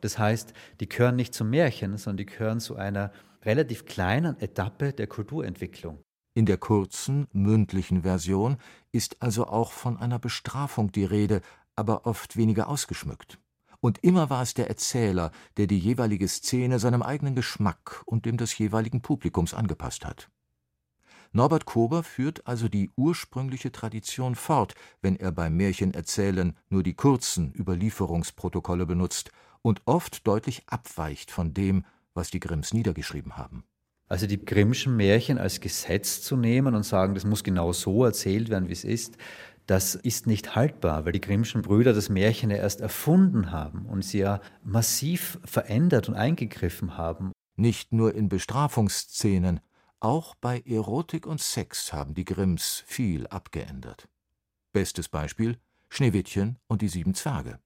Das 0.00 0.18
heißt, 0.18 0.52
die 0.80 0.88
gehören 0.88 1.16
nicht 1.16 1.34
zum 1.34 1.50
Märchen, 1.50 1.96
sondern 1.96 2.18
die 2.18 2.26
gehören 2.26 2.60
zu 2.60 2.76
einer 2.76 3.12
relativ 3.42 3.86
kleinen 3.86 4.38
Etappe 4.40 4.92
der 4.92 5.06
Kulturentwicklung. 5.06 6.02
In 6.34 6.44
der 6.44 6.58
kurzen, 6.58 7.28
mündlichen 7.32 8.02
Version 8.02 8.58
ist 8.92 9.22
also 9.22 9.46
auch 9.46 9.72
von 9.72 9.96
einer 9.96 10.18
Bestrafung 10.18 10.92
die 10.92 11.04
Rede, 11.04 11.40
aber 11.76 12.06
oft 12.06 12.36
weniger 12.36 12.68
ausgeschmückt. 12.68 13.38
Und 13.80 14.02
immer 14.02 14.30
war 14.30 14.42
es 14.42 14.54
der 14.54 14.68
Erzähler, 14.68 15.30
der 15.56 15.66
die 15.66 15.78
jeweilige 15.78 16.28
Szene 16.28 16.78
seinem 16.78 17.02
eigenen 17.02 17.34
Geschmack 17.34 18.02
und 18.04 18.26
dem 18.26 18.36
des 18.36 18.56
jeweiligen 18.58 19.00
Publikums 19.00 19.54
angepasst 19.54 20.04
hat. 20.04 20.30
Norbert 21.32 21.66
Kober 21.66 22.02
führt 22.02 22.46
also 22.46 22.68
die 22.68 22.90
ursprüngliche 22.96 23.72
Tradition 23.72 24.34
fort, 24.34 24.74
wenn 25.02 25.16
er 25.16 25.32
beim 25.32 25.56
Märchenerzählen 25.56 26.56
nur 26.68 26.82
die 26.82 26.94
kurzen 26.94 27.54
Überlieferungsprotokolle 27.54 28.86
benutzt 28.86 29.30
und 29.66 29.82
oft 29.84 30.24
deutlich 30.28 30.62
abweicht 30.68 31.32
von 31.32 31.52
dem, 31.52 31.84
was 32.14 32.30
die 32.30 32.38
Grimms 32.38 32.72
niedergeschrieben 32.72 33.36
haben. 33.36 33.64
Also 34.06 34.28
die 34.28 34.44
Grimmschen 34.44 34.96
Märchen 34.96 35.38
als 35.38 35.58
Gesetz 35.58 36.22
zu 36.22 36.36
nehmen 36.36 36.76
und 36.76 36.84
sagen, 36.84 37.14
das 37.14 37.24
muss 37.24 37.42
genau 37.42 37.72
so 37.72 38.04
erzählt 38.04 38.48
werden, 38.48 38.68
wie 38.68 38.72
es 38.74 38.84
ist, 38.84 39.16
das 39.66 39.96
ist 39.96 40.28
nicht 40.28 40.54
haltbar, 40.54 41.04
weil 41.04 41.10
die 41.10 41.20
Grimmschen 41.20 41.62
Brüder 41.62 41.92
das 41.92 42.08
Märchen 42.08 42.50
ja 42.50 42.58
erst 42.58 42.80
erfunden 42.80 43.50
haben 43.50 43.86
und 43.86 44.04
sie 44.04 44.18
ja 44.18 44.40
massiv 44.62 45.40
verändert 45.44 46.08
und 46.08 46.14
eingegriffen 46.14 46.96
haben. 46.96 47.32
Nicht 47.56 47.92
nur 47.92 48.14
in 48.14 48.28
Bestrafungsszenen, 48.28 49.58
auch 49.98 50.36
bei 50.36 50.60
Erotik 50.60 51.26
und 51.26 51.40
Sex 51.40 51.92
haben 51.92 52.14
die 52.14 52.24
Grimms 52.24 52.84
viel 52.86 53.26
abgeändert. 53.26 54.08
Bestes 54.72 55.08
Beispiel 55.08 55.58
Schneewittchen 55.88 56.60
und 56.68 56.82
die 56.82 56.88
sieben 56.88 57.14
Zwerge. 57.14 57.58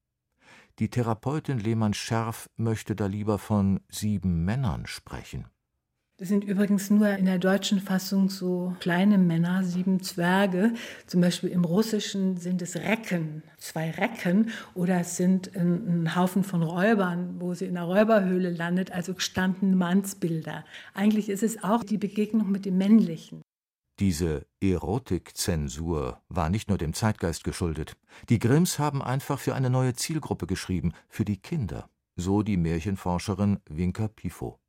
Die 0.81 0.89
Therapeutin 0.89 1.59
Lehmann 1.59 1.93
Scherf 1.93 2.49
möchte 2.57 2.97
da 2.97 3.05
lieber 3.05 3.37
von 3.37 3.81
sieben 3.91 4.47
Männern 4.47 4.87
sprechen. 4.87 5.45
Das 6.17 6.29
sind 6.29 6.43
übrigens 6.43 6.89
nur 6.89 7.09
in 7.11 7.27
der 7.27 7.39
deutschen 7.39 7.81
Fassung 7.81 8.31
so 8.31 8.75
kleine 8.81 9.19
Männer, 9.19 9.63
sieben 9.63 10.03
Zwerge. 10.03 10.73
Zum 11.07 11.21
Beispiel 11.21 11.51
im 11.51 11.67
Russischen 11.67 12.39
sind 12.39 12.63
es 12.63 12.77
Recken, 12.77 13.43
zwei 13.59 13.91
Recken, 13.91 14.53
oder 14.73 15.01
es 15.01 15.19
sind 15.19 15.55
ein, 15.55 16.05
ein 16.05 16.17
Haufen 16.17 16.45
von 16.45 16.63
Räubern, 16.63 17.37
wo 17.41 17.53
sie 17.53 17.67
in 17.67 17.75
der 17.75 17.85
Räuberhöhle 17.85 18.51
landet, 18.51 18.91
also 18.91 19.13
gestandene 19.13 19.77
Mannsbilder. 19.77 20.65
Eigentlich 20.95 21.29
ist 21.29 21.43
es 21.43 21.63
auch 21.63 21.85
die 21.85 21.99
Begegnung 21.99 22.51
mit 22.51 22.65
dem 22.65 22.79
Männlichen. 22.79 23.43
Diese 24.01 24.47
Erotikzensur 24.61 26.23
war 26.31 26.49
nicht 26.49 26.71
nur 26.71 26.79
dem 26.79 26.95
Zeitgeist 26.95 27.45
geschuldet. 27.45 27.99
Die 28.31 28.39
Grimms 28.39 28.79
haben 28.79 29.03
einfach 29.03 29.39
für 29.39 29.55
eine 29.55 29.69
neue 29.69 29.93
Zielgruppe 29.93 30.47
geschrieben, 30.47 30.95
für 31.11 31.27
die 31.27 31.37
Kinder, 31.37 31.91
so 32.17 32.43
die 32.43 32.57
Märchenforscherin 32.57 33.61
Winker 33.69 34.09
Pifo. 34.09 34.60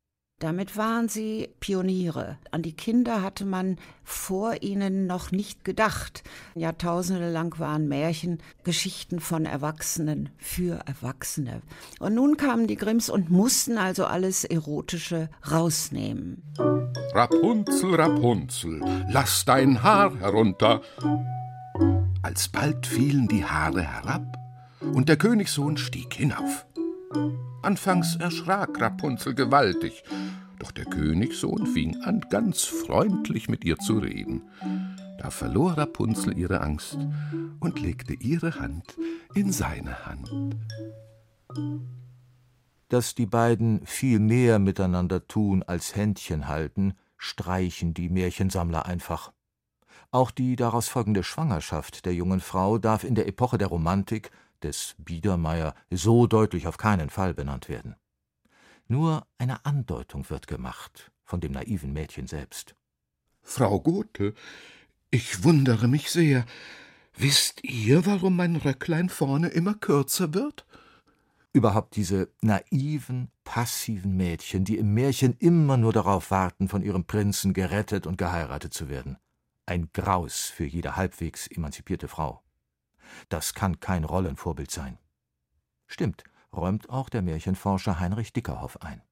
Damit 0.42 0.76
waren 0.76 1.08
sie 1.08 1.50
Pioniere. 1.60 2.36
An 2.50 2.62
die 2.62 2.72
Kinder 2.72 3.22
hatte 3.22 3.44
man 3.44 3.76
vor 4.02 4.60
ihnen 4.60 5.06
noch 5.06 5.30
nicht 5.30 5.64
gedacht. 5.64 6.24
Jahrtausende 6.56 7.30
lang 7.30 7.60
waren 7.60 7.86
Märchen 7.86 8.38
Geschichten 8.64 9.20
von 9.20 9.46
Erwachsenen 9.46 10.30
für 10.38 10.80
Erwachsene. 10.84 11.62
Und 12.00 12.16
nun 12.16 12.36
kamen 12.36 12.66
die 12.66 12.74
Grimms 12.74 13.08
und 13.08 13.30
mussten 13.30 13.78
also 13.78 14.04
alles 14.04 14.42
Erotische 14.42 15.30
rausnehmen. 15.48 16.42
Rapunzel, 17.14 17.94
Rapunzel, 17.94 18.80
lass 19.08 19.44
dein 19.44 19.84
Haar 19.84 20.18
herunter. 20.18 20.80
Alsbald 22.22 22.84
fielen 22.84 23.28
die 23.28 23.44
Haare 23.44 23.82
herab 23.82 24.36
und 24.92 25.08
der 25.08 25.18
Königssohn 25.18 25.76
stieg 25.76 26.14
hinauf. 26.14 26.66
Anfangs 27.62 28.16
erschrak 28.16 28.80
Rapunzel 28.80 29.34
gewaltig, 29.34 30.02
doch 30.58 30.70
der 30.70 30.84
Königssohn 30.84 31.66
fing 31.66 32.00
an, 32.02 32.24
ganz 32.30 32.64
freundlich 32.64 33.48
mit 33.48 33.64
ihr 33.64 33.78
zu 33.78 33.98
reden. 33.98 34.42
Da 35.18 35.30
verlor 35.30 35.78
Rapunzel 35.78 36.36
ihre 36.36 36.60
Angst 36.60 36.98
und 37.60 37.80
legte 37.80 38.14
ihre 38.14 38.58
Hand 38.58 38.96
in 39.34 39.52
seine 39.52 40.06
Hand. 40.06 40.30
Dass 42.88 43.14
die 43.14 43.26
beiden 43.26 43.86
viel 43.86 44.18
mehr 44.18 44.58
miteinander 44.58 45.26
tun 45.26 45.62
als 45.62 45.96
Händchen 45.96 46.48
halten, 46.48 46.94
streichen 47.16 47.94
die 47.94 48.08
Märchensammler 48.08 48.86
einfach. 48.86 49.32
Auch 50.10 50.30
die 50.30 50.56
daraus 50.56 50.88
folgende 50.88 51.22
Schwangerschaft 51.22 52.04
der 52.04 52.14
jungen 52.14 52.40
Frau 52.40 52.78
darf 52.78 53.04
in 53.04 53.14
der 53.14 53.26
Epoche 53.26 53.56
der 53.56 53.68
Romantik 53.68 54.30
des 54.62 54.94
Biedermeier 54.98 55.74
so 55.90 56.26
deutlich 56.26 56.66
auf 56.66 56.78
keinen 56.78 57.10
Fall 57.10 57.34
benannt 57.34 57.68
werden. 57.68 57.96
Nur 58.88 59.26
eine 59.38 59.64
Andeutung 59.64 60.28
wird 60.30 60.46
gemacht 60.46 61.10
von 61.24 61.40
dem 61.40 61.52
naiven 61.52 61.92
Mädchen 61.92 62.26
selbst. 62.26 62.74
Frau 63.42 63.80
Gothe, 63.80 64.34
ich 65.10 65.44
wundere 65.44 65.88
mich 65.88 66.10
sehr. 66.10 66.44
Wisst 67.16 67.62
ihr, 67.64 68.06
warum 68.06 68.36
mein 68.36 68.56
Röcklein 68.56 69.08
vorne 69.08 69.48
immer 69.48 69.74
kürzer 69.74 70.34
wird? 70.34 70.66
Überhaupt 71.52 71.96
diese 71.96 72.30
naiven, 72.40 73.30
passiven 73.44 74.16
Mädchen, 74.16 74.64
die 74.64 74.78
im 74.78 74.94
Märchen 74.94 75.36
immer 75.38 75.76
nur 75.76 75.92
darauf 75.92 76.30
warten, 76.30 76.68
von 76.68 76.82
ihrem 76.82 77.04
Prinzen 77.04 77.52
gerettet 77.52 78.06
und 78.06 78.16
geheiratet 78.16 78.72
zu 78.72 78.88
werden. 78.88 79.18
Ein 79.66 79.90
Graus 79.92 80.46
für 80.46 80.64
jede 80.64 80.96
halbwegs 80.96 81.46
emanzipierte 81.46 82.08
Frau. 82.08 82.41
Das 83.28 83.54
kann 83.54 83.80
kein 83.80 84.04
Rollenvorbild 84.04 84.70
sein. 84.70 84.98
Stimmt, 85.86 86.24
räumt 86.52 86.90
auch 86.90 87.08
der 87.08 87.22
Märchenforscher 87.22 88.00
Heinrich 88.00 88.32
Dickerhoff 88.32 88.80
ein. 88.82 89.02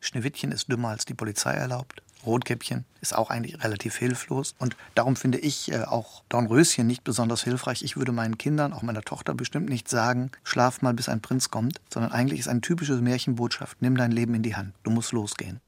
Schneewittchen 0.00 0.52
ist 0.52 0.70
dümmer 0.70 0.88
als 0.90 1.04
die 1.04 1.14
Polizei 1.14 1.52
erlaubt. 1.52 2.02
Rotkäppchen 2.24 2.84
ist 3.00 3.14
auch 3.14 3.30
eigentlich 3.30 3.62
relativ 3.62 3.96
hilflos. 3.96 4.54
Und 4.58 4.76
darum 4.94 5.16
finde 5.16 5.38
ich 5.38 5.72
äh, 5.72 5.84
auch 5.84 6.22
Dornröschen 6.28 6.86
nicht 6.86 7.04
besonders 7.04 7.42
hilfreich. 7.44 7.82
Ich 7.82 7.96
würde 7.96 8.12
meinen 8.12 8.38
Kindern, 8.38 8.72
auch 8.72 8.82
meiner 8.82 9.02
Tochter 9.02 9.34
bestimmt 9.34 9.68
nicht 9.68 9.88
sagen, 9.88 10.30
schlaf 10.42 10.82
mal, 10.82 10.94
bis 10.94 11.08
ein 11.08 11.20
Prinz 11.20 11.50
kommt, 11.50 11.80
sondern 11.92 12.12
eigentlich 12.12 12.40
ist 12.40 12.48
eine 12.48 12.60
typische 12.60 12.96
Märchenbotschaft, 12.96 13.80
nimm 13.80 13.96
dein 13.96 14.12
Leben 14.12 14.34
in 14.34 14.42
die 14.42 14.56
Hand, 14.56 14.74
du 14.82 14.90
musst 14.90 15.12
losgehen. 15.12 15.60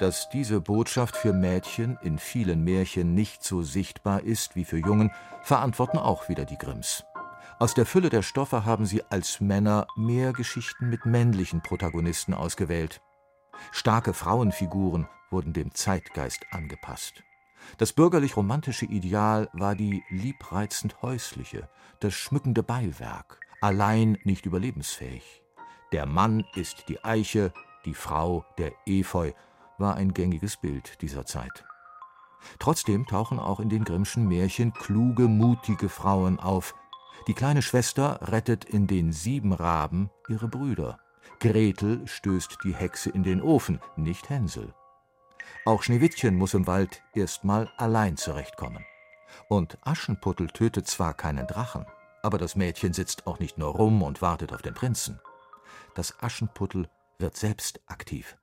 Dass 0.00 0.30
diese 0.30 0.62
Botschaft 0.62 1.14
für 1.14 1.34
Mädchen 1.34 1.98
in 2.00 2.18
vielen 2.18 2.64
Märchen 2.64 3.14
nicht 3.14 3.44
so 3.44 3.60
sichtbar 3.60 4.22
ist 4.22 4.56
wie 4.56 4.64
für 4.64 4.78
Jungen, 4.78 5.10
verantworten 5.42 5.98
auch 5.98 6.30
wieder 6.30 6.46
die 6.46 6.56
Grimms. 6.56 7.04
Aus 7.58 7.74
der 7.74 7.84
Fülle 7.84 8.08
der 8.08 8.22
Stoffe 8.22 8.64
haben 8.64 8.86
sie 8.86 9.02
als 9.10 9.42
Männer 9.42 9.86
mehr 9.96 10.32
Geschichten 10.32 10.88
mit 10.88 11.04
männlichen 11.04 11.60
Protagonisten 11.60 12.32
ausgewählt. 12.32 13.02
Starke 13.72 14.14
Frauenfiguren 14.14 15.06
wurden 15.30 15.52
dem 15.52 15.74
Zeitgeist 15.74 16.46
angepasst. 16.50 17.22
Das 17.76 17.92
bürgerlich-romantische 17.92 18.86
Ideal 18.86 19.50
war 19.52 19.74
die 19.74 20.02
liebreizend 20.08 21.02
häusliche, 21.02 21.68
das 22.00 22.14
schmückende 22.14 22.62
Beiwerk, 22.62 23.38
allein 23.60 24.16
nicht 24.24 24.46
überlebensfähig. 24.46 25.42
Der 25.92 26.06
Mann 26.06 26.46
ist 26.54 26.88
die 26.88 27.04
Eiche, 27.04 27.52
die 27.84 27.94
Frau 27.94 28.46
der 28.56 28.72
Efeu, 28.86 29.32
war 29.80 29.96
ein 29.96 30.14
gängiges 30.14 30.56
Bild 30.56 31.00
dieser 31.02 31.26
Zeit. 31.26 31.64
Trotzdem 32.58 33.06
tauchen 33.06 33.38
auch 33.38 33.60
in 33.60 33.68
den 33.68 33.84
Grimmschen 33.84 34.26
Märchen 34.26 34.72
kluge, 34.72 35.28
mutige 35.28 35.88
Frauen 35.88 36.38
auf. 36.38 36.74
Die 37.26 37.34
kleine 37.34 37.62
Schwester 37.62 38.20
rettet 38.22 38.64
in 38.64 38.86
den 38.86 39.12
sieben 39.12 39.52
Raben 39.52 40.10
ihre 40.28 40.48
Brüder. 40.48 40.98
Gretel 41.38 42.06
stößt 42.06 42.58
die 42.64 42.74
Hexe 42.74 43.10
in 43.10 43.22
den 43.22 43.42
Ofen, 43.42 43.80
nicht 43.96 44.30
Hänsel. 44.30 44.74
Auch 45.64 45.82
Schneewittchen 45.82 46.36
muss 46.36 46.54
im 46.54 46.66
Wald 46.66 47.02
erstmal 47.14 47.70
allein 47.76 48.16
zurechtkommen. 48.16 48.84
Und 49.48 49.78
Aschenputtel 49.82 50.48
tötet 50.48 50.86
zwar 50.86 51.14
keinen 51.14 51.46
Drachen, 51.46 51.86
aber 52.22 52.38
das 52.38 52.56
Mädchen 52.56 52.92
sitzt 52.92 53.26
auch 53.26 53.38
nicht 53.38 53.58
nur 53.58 53.70
rum 53.70 54.02
und 54.02 54.22
wartet 54.22 54.52
auf 54.52 54.62
den 54.62 54.74
Prinzen. 54.74 55.20
Das 55.94 56.22
Aschenputtel 56.22 56.88
wird 57.18 57.36
selbst 57.36 57.80
aktiv. 57.86 58.36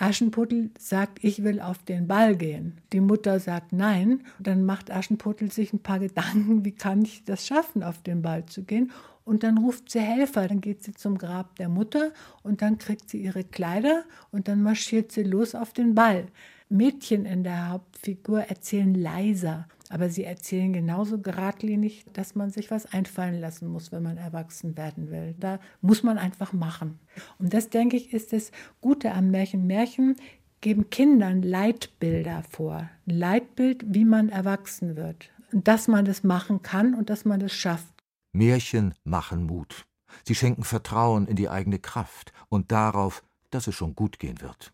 Aschenputtel 0.00 0.70
sagt, 0.78 1.22
ich 1.22 1.44
will 1.44 1.60
auf 1.60 1.82
den 1.82 2.08
Ball 2.08 2.34
gehen. 2.34 2.80
Die 2.92 3.00
Mutter 3.00 3.38
sagt 3.38 3.72
nein. 3.72 4.22
Und 4.38 4.46
dann 4.46 4.64
macht 4.64 4.90
Aschenputtel 4.90 5.52
sich 5.52 5.72
ein 5.72 5.82
paar 5.82 5.98
Gedanken, 5.98 6.64
wie 6.64 6.72
kann 6.72 7.02
ich 7.02 7.24
das 7.24 7.46
schaffen, 7.46 7.82
auf 7.82 8.02
den 8.02 8.22
Ball 8.22 8.46
zu 8.46 8.64
gehen. 8.64 8.92
Und 9.24 9.42
dann 9.42 9.58
ruft 9.58 9.90
sie 9.90 10.00
Helfer, 10.00 10.48
dann 10.48 10.62
geht 10.62 10.82
sie 10.82 10.94
zum 10.94 11.18
Grab 11.18 11.54
der 11.56 11.68
Mutter 11.68 12.12
und 12.42 12.62
dann 12.62 12.78
kriegt 12.78 13.10
sie 13.10 13.22
ihre 13.22 13.44
Kleider 13.44 14.04
und 14.32 14.48
dann 14.48 14.62
marschiert 14.62 15.12
sie 15.12 15.22
los 15.22 15.54
auf 15.54 15.72
den 15.74 15.94
Ball. 15.94 16.26
Mädchen 16.70 17.26
in 17.26 17.44
der 17.44 17.68
Hauptfigur 17.68 18.40
erzählen 18.40 18.94
leiser, 18.94 19.68
aber 19.90 20.08
sie 20.08 20.24
erzählen 20.24 20.72
genauso 20.72 21.18
geradlinig, 21.18 22.06
dass 22.12 22.36
man 22.36 22.50
sich 22.50 22.70
was 22.70 22.86
einfallen 22.86 23.40
lassen 23.40 23.68
muss, 23.68 23.90
wenn 23.90 24.04
man 24.04 24.16
erwachsen 24.16 24.76
werden 24.76 25.10
will. 25.10 25.34
Da 25.38 25.58
muss 25.82 26.04
man 26.04 26.16
einfach 26.16 26.52
machen. 26.52 27.00
Und 27.38 27.52
das, 27.52 27.70
denke 27.70 27.96
ich, 27.96 28.12
ist 28.12 28.32
das 28.32 28.52
Gute 28.80 29.12
am 29.12 29.32
Märchen. 29.32 29.66
Märchen 29.66 30.14
geben 30.60 30.90
Kindern 30.90 31.42
Leitbilder 31.42 32.44
vor. 32.48 32.88
Ein 33.06 33.18
Leitbild, 33.18 33.84
wie 33.88 34.04
man 34.04 34.28
erwachsen 34.28 34.94
wird. 34.94 35.28
Und 35.52 35.66
dass 35.66 35.88
man 35.88 36.04
das 36.04 36.22
machen 36.22 36.62
kann 36.62 36.94
und 36.94 37.10
dass 37.10 37.24
man 37.24 37.40
das 37.40 37.52
schafft. 37.52 37.92
Märchen 38.32 38.94
machen 39.02 39.44
Mut. 39.44 39.86
Sie 40.24 40.36
schenken 40.36 40.62
Vertrauen 40.62 41.26
in 41.26 41.34
die 41.34 41.48
eigene 41.48 41.80
Kraft 41.80 42.32
und 42.48 42.70
darauf, 42.70 43.24
dass 43.50 43.66
es 43.66 43.74
schon 43.74 43.96
gut 43.96 44.20
gehen 44.20 44.40
wird. 44.40 44.72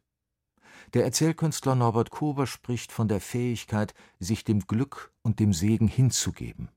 Der 0.94 1.05
Erzählkünstler 1.05 1.75
Norbert 1.75 2.11
Kober 2.11 2.46
spricht 2.46 2.92
von 2.92 3.09
der 3.09 3.20
Fähigkeit, 3.20 3.94
sich 4.18 4.44
dem 4.44 4.61
Glück 4.61 5.12
und 5.22 5.40
dem 5.40 5.53
Segen 5.53 5.88
hinzugeben. 5.88 6.68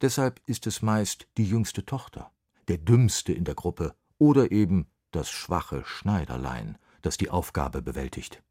Deshalb 0.00 0.40
ist 0.46 0.66
es 0.66 0.82
meist 0.82 1.26
die 1.36 1.48
jüngste 1.48 1.84
Tochter, 1.84 2.30
der 2.68 2.78
dümmste 2.78 3.32
in 3.32 3.44
der 3.44 3.54
Gruppe 3.54 3.94
oder 4.18 4.52
eben 4.52 4.86
das 5.10 5.30
schwache 5.30 5.82
Schneiderlein, 5.84 6.78
das 7.02 7.16
die 7.16 7.30
Aufgabe 7.30 7.82
bewältigt. 7.82 8.42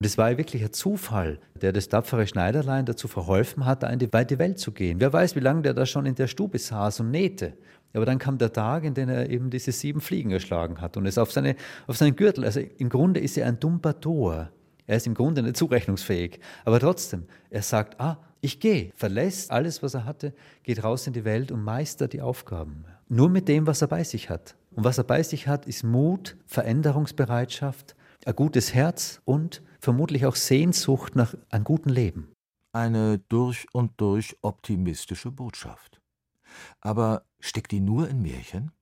Das 0.00 0.18
war 0.18 0.36
wirklich 0.36 0.62
ein 0.62 0.72
Zufall, 0.72 1.40
der 1.54 1.72
das 1.72 1.88
tapfere 1.88 2.26
Schneiderlein 2.26 2.84
dazu 2.84 3.08
verholfen 3.08 3.64
hat, 3.64 3.84
in 3.84 3.98
die 3.98 4.12
weite 4.12 4.38
Welt 4.38 4.58
zu 4.58 4.72
gehen. 4.72 5.00
Wer 5.00 5.12
weiß, 5.12 5.36
wie 5.36 5.40
lange 5.40 5.62
der 5.62 5.72
da 5.72 5.86
schon 5.86 6.04
in 6.04 6.14
der 6.14 6.26
Stube 6.26 6.58
saß 6.58 7.00
und 7.00 7.10
nähte. 7.10 7.56
Aber 7.94 8.06
dann 8.06 8.18
kam 8.18 8.38
der 8.38 8.52
Tag, 8.52 8.84
in 8.84 8.94
dem 8.94 9.08
er 9.08 9.30
eben 9.30 9.50
diese 9.50 9.72
sieben 9.72 10.00
Fliegen 10.00 10.30
erschlagen 10.30 10.80
hat 10.80 10.96
und 10.96 11.06
es 11.06 11.16
auf, 11.16 11.32
seine, 11.32 11.56
auf 11.86 11.96
seinen 11.96 12.16
Gürtel. 12.16 12.44
Also 12.44 12.60
im 12.60 12.88
Grunde 12.88 13.20
ist 13.20 13.38
er 13.38 13.46
ein 13.46 13.60
dumper 13.60 14.00
Tor. 14.00 14.50
Er 14.86 14.96
ist 14.96 15.06
im 15.06 15.14
Grunde 15.14 15.42
nicht 15.42 15.56
zurechnungsfähig. 15.56 16.40
Aber 16.64 16.80
trotzdem, 16.80 17.24
er 17.50 17.62
sagt, 17.62 18.00
ah, 18.00 18.18
ich 18.40 18.60
gehe, 18.60 18.92
verlässt 18.94 19.50
alles, 19.50 19.82
was 19.82 19.94
er 19.94 20.04
hatte, 20.04 20.34
geht 20.64 20.84
raus 20.84 21.06
in 21.06 21.14
die 21.14 21.24
Welt 21.24 21.50
und 21.50 21.62
meistert 21.62 22.12
die 22.12 22.20
Aufgaben. 22.20 22.84
Nur 23.08 23.30
mit 23.30 23.48
dem, 23.48 23.66
was 23.66 23.80
er 23.80 23.88
bei 23.88 24.04
sich 24.04 24.28
hat. 24.28 24.56
Und 24.72 24.84
was 24.84 24.98
er 24.98 25.04
bei 25.04 25.22
sich 25.22 25.46
hat, 25.46 25.66
ist 25.66 25.84
Mut, 25.84 26.36
Veränderungsbereitschaft, 26.46 27.96
ein 28.26 28.34
gutes 28.34 28.74
Herz 28.74 29.20
und 29.24 29.62
vermutlich 29.78 30.26
auch 30.26 30.36
Sehnsucht 30.36 31.14
nach 31.16 31.34
einem 31.48 31.64
guten 31.64 31.90
Leben. 31.90 32.32
Eine 32.72 33.18
durch 33.28 33.66
und 33.72 33.92
durch 33.98 34.36
optimistische 34.42 35.30
Botschaft. 35.30 36.00
Aber 36.80 37.22
steckt 37.44 37.72
die 37.72 37.80
nur 37.80 38.08
in 38.08 38.22
Märchen? 38.22 38.72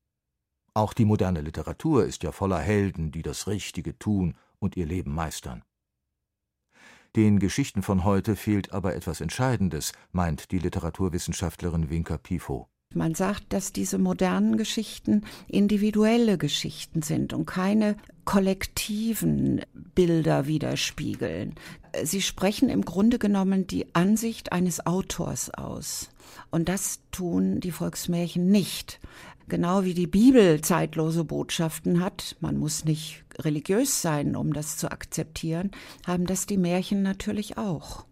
Auch 0.75 0.94
die 0.94 1.05
moderne 1.05 1.40
Literatur 1.40 2.05
ist 2.07 2.22
ja 2.22 2.33
voller 2.33 2.59
Helden, 2.59 3.12
die 3.12 3.22
das 3.22 3.46
Richtige 3.46 3.98
tun 3.98 4.37
und 4.59 4.77
ihr 4.77 4.87
Leben 4.87 5.14
meistern. 5.14 5.62
Den 7.14 7.38
Geschichten 7.38 7.83
von 7.83 8.05
heute 8.05 8.37
fehlt 8.37 8.72
aber 8.72 8.94
etwas 8.94 9.20
Entscheidendes, 9.20 9.92
meint 10.12 10.51
die 10.51 10.59
Literaturwissenschaftlerin 10.59 11.90
Winker 11.90 12.16
Pifo. 12.16 12.71
Man 12.94 13.14
sagt, 13.14 13.52
dass 13.52 13.72
diese 13.72 13.98
modernen 13.98 14.57
Geschichten 14.57 15.22
individuelle 15.48 16.38
Geschichten 16.38 17.02
sind 17.02 17.33
und 17.33 17.46
keine 17.46 17.96
kollektiven 18.24 19.62
Bilder 19.94 20.46
widerspiegeln. 20.46 21.55
Sie 22.05 22.22
sprechen 22.22 22.68
im 22.68 22.85
Grunde 22.85 23.18
genommen 23.18 23.66
die 23.66 23.94
Ansicht 23.94 24.52
eines 24.52 24.87
Autors 24.87 25.50
aus. 25.50 26.11
Und 26.50 26.68
das 26.68 27.00
tun 27.11 27.61
die 27.61 27.72
Volksmärchen 27.72 28.46
nicht. 28.46 29.00
Genau 29.48 29.85
wie 29.85 29.94
die 29.94 30.07
Bibel 30.07 30.61
zeitlose 30.61 31.24
Botschaften 31.24 32.00
hat, 32.00 32.37
man 32.40 32.57
muss 32.57 32.85
nicht 32.85 33.24
religiös 33.38 34.00
sein, 34.00 34.37
um 34.37 34.52
das 34.52 34.76
zu 34.76 34.90
akzeptieren, 34.90 35.72
haben 36.07 36.26
das 36.26 36.46
die 36.46 36.57
Märchen 36.57 37.02
natürlich 37.02 37.59
auch. 37.59 38.07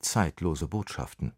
Zeitlose 0.00 0.66
Botschaften. 0.66 1.34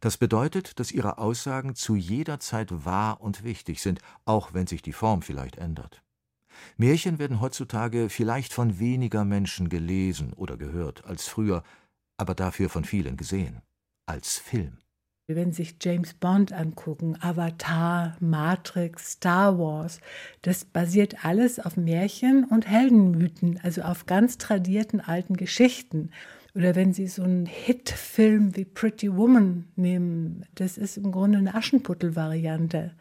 Das 0.00 0.16
bedeutet, 0.16 0.78
dass 0.78 0.92
ihre 0.92 1.18
Aussagen 1.18 1.74
zu 1.74 1.96
jeder 1.96 2.40
Zeit 2.40 2.84
wahr 2.84 3.20
und 3.20 3.42
wichtig 3.42 3.82
sind, 3.82 4.00
auch 4.24 4.54
wenn 4.54 4.66
sich 4.66 4.82
die 4.82 4.92
Form 4.92 5.22
vielleicht 5.22 5.56
ändert. 5.56 6.02
Märchen 6.76 7.18
werden 7.18 7.40
heutzutage 7.40 8.08
vielleicht 8.08 8.52
von 8.52 8.78
weniger 8.78 9.24
Menschen 9.24 9.68
gelesen 9.68 10.32
oder 10.32 10.56
gehört 10.56 11.04
als 11.04 11.26
früher, 11.28 11.62
aber 12.16 12.34
dafür 12.34 12.68
von 12.68 12.84
vielen 12.84 13.16
gesehen, 13.16 13.62
als 14.06 14.38
Film. 14.38 14.78
Wenn 15.30 15.52
sich 15.52 15.76
James 15.82 16.14
Bond 16.14 16.54
angucken, 16.54 17.18
Avatar, 17.20 18.16
Matrix, 18.18 19.12
Star 19.12 19.58
Wars, 19.58 20.00
das 20.40 20.64
basiert 20.64 21.22
alles 21.22 21.60
auf 21.60 21.76
Märchen 21.76 22.44
und 22.44 22.66
Heldenmythen, 22.66 23.60
also 23.62 23.82
auf 23.82 24.06
ganz 24.06 24.38
tradierten 24.38 25.02
alten 25.02 25.36
Geschichten. 25.36 26.12
Oder 26.54 26.74
wenn 26.74 26.92
Sie 26.92 27.06
so 27.06 27.22
einen 27.22 27.46
Hitfilm 27.46 28.56
wie 28.56 28.64
Pretty 28.64 29.14
Woman 29.14 29.68
nehmen, 29.76 30.44
das 30.54 30.78
ist 30.78 30.96
im 30.96 31.12
Grunde 31.12 31.38
eine 31.38 31.54
Aschenputtel-Variante. 31.54 32.94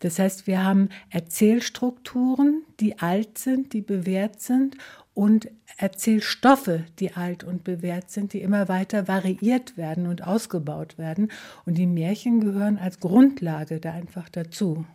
Das 0.00 0.18
heißt, 0.18 0.46
wir 0.46 0.64
haben 0.64 0.88
Erzählstrukturen, 1.10 2.62
die 2.80 2.98
alt 2.98 3.38
sind, 3.38 3.72
die 3.72 3.82
bewährt 3.82 4.40
sind 4.40 4.76
und 5.12 5.48
Erzählstoffe, 5.76 6.80
die 6.98 7.12
alt 7.12 7.44
und 7.44 7.62
bewährt 7.64 8.10
sind, 8.10 8.32
die 8.32 8.40
immer 8.40 8.68
weiter 8.68 9.06
variiert 9.06 9.76
werden 9.76 10.06
und 10.06 10.26
ausgebaut 10.26 10.98
werden. 10.98 11.30
Und 11.66 11.78
die 11.78 11.86
Märchen 11.86 12.40
gehören 12.40 12.78
als 12.78 13.00
Grundlage 13.00 13.80
da 13.80 13.92
einfach 13.92 14.28
dazu. 14.28 14.86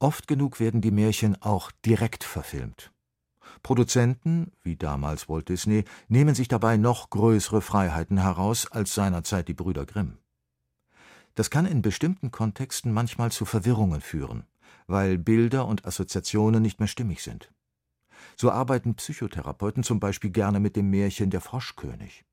Oft 0.00 0.28
genug 0.28 0.60
werden 0.60 0.80
die 0.80 0.92
Märchen 0.92 1.40
auch 1.42 1.70
direkt 1.84 2.24
verfilmt. 2.24 2.92
Produzenten, 3.62 4.52
wie 4.62 4.76
damals 4.76 5.28
Walt 5.28 5.48
Disney, 5.48 5.84
nehmen 6.08 6.34
sich 6.34 6.48
dabei 6.48 6.76
noch 6.76 7.10
größere 7.10 7.60
Freiheiten 7.60 8.18
heraus 8.18 8.70
als 8.70 8.94
seinerzeit 8.94 9.48
die 9.48 9.54
Brüder 9.54 9.86
Grimm. 9.86 10.18
Das 11.34 11.50
kann 11.50 11.66
in 11.66 11.82
bestimmten 11.82 12.30
Kontexten 12.30 12.92
manchmal 12.92 13.30
zu 13.30 13.44
Verwirrungen 13.44 14.00
führen, 14.00 14.44
weil 14.86 15.18
Bilder 15.18 15.66
und 15.66 15.84
Assoziationen 15.84 16.62
nicht 16.62 16.80
mehr 16.80 16.88
stimmig 16.88 17.22
sind. 17.22 17.52
So 18.36 18.50
arbeiten 18.50 18.94
Psychotherapeuten 18.94 19.82
zum 19.82 20.00
Beispiel 20.00 20.30
gerne 20.30 20.60
mit 20.60 20.76
dem 20.76 20.90
Märchen 20.90 21.30
Der 21.30 21.40
Froschkönig, 21.40 22.24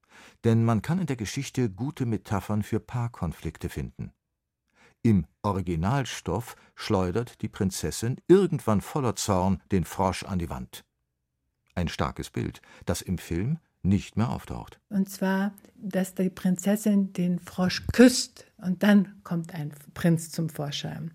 denn 0.43 0.63
man 0.63 0.81
kann 0.81 0.99
in 0.99 1.05
der 1.05 1.15
Geschichte 1.15 1.69
gute 1.69 2.05
Metaphern 2.05 2.63
für 2.63 2.79
Paarkonflikte 2.79 3.69
finden. 3.69 4.11
Im 5.03 5.27
Originalstoff 5.43 6.55
schleudert 6.73 7.43
die 7.43 7.47
Prinzessin 7.47 8.19
irgendwann 8.27 8.81
voller 8.81 9.15
Zorn 9.15 9.61
den 9.71 9.85
Frosch 9.85 10.23
an 10.23 10.39
die 10.39 10.49
Wand. 10.49 10.83
Ein 11.75 11.87
starkes 11.89 12.29
Bild, 12.29 12.61
das 12.85 13.01
im 13.01 13.17
Film 13.17 13.59
nicht 13.83 14.17
mehr 14.17 14.29
auftaucht. 14.29 14.79
Und 14.89 15.09
zwar, 15.09 15.53
dass 15.75 16.15
die 16.15 16.29
Prinzessin 16.29 17.13
den 17.13 17.39
Frosch 17.39 17.85
küsst 17.93 18.47
und 18.57 18.83
dann 18.83 19.21
kommt 19.23 19.53
ein 19.53 19.71
Prinz 19.93 20.31
zum 20.31 20.49
Vorschein. 20.49 21.11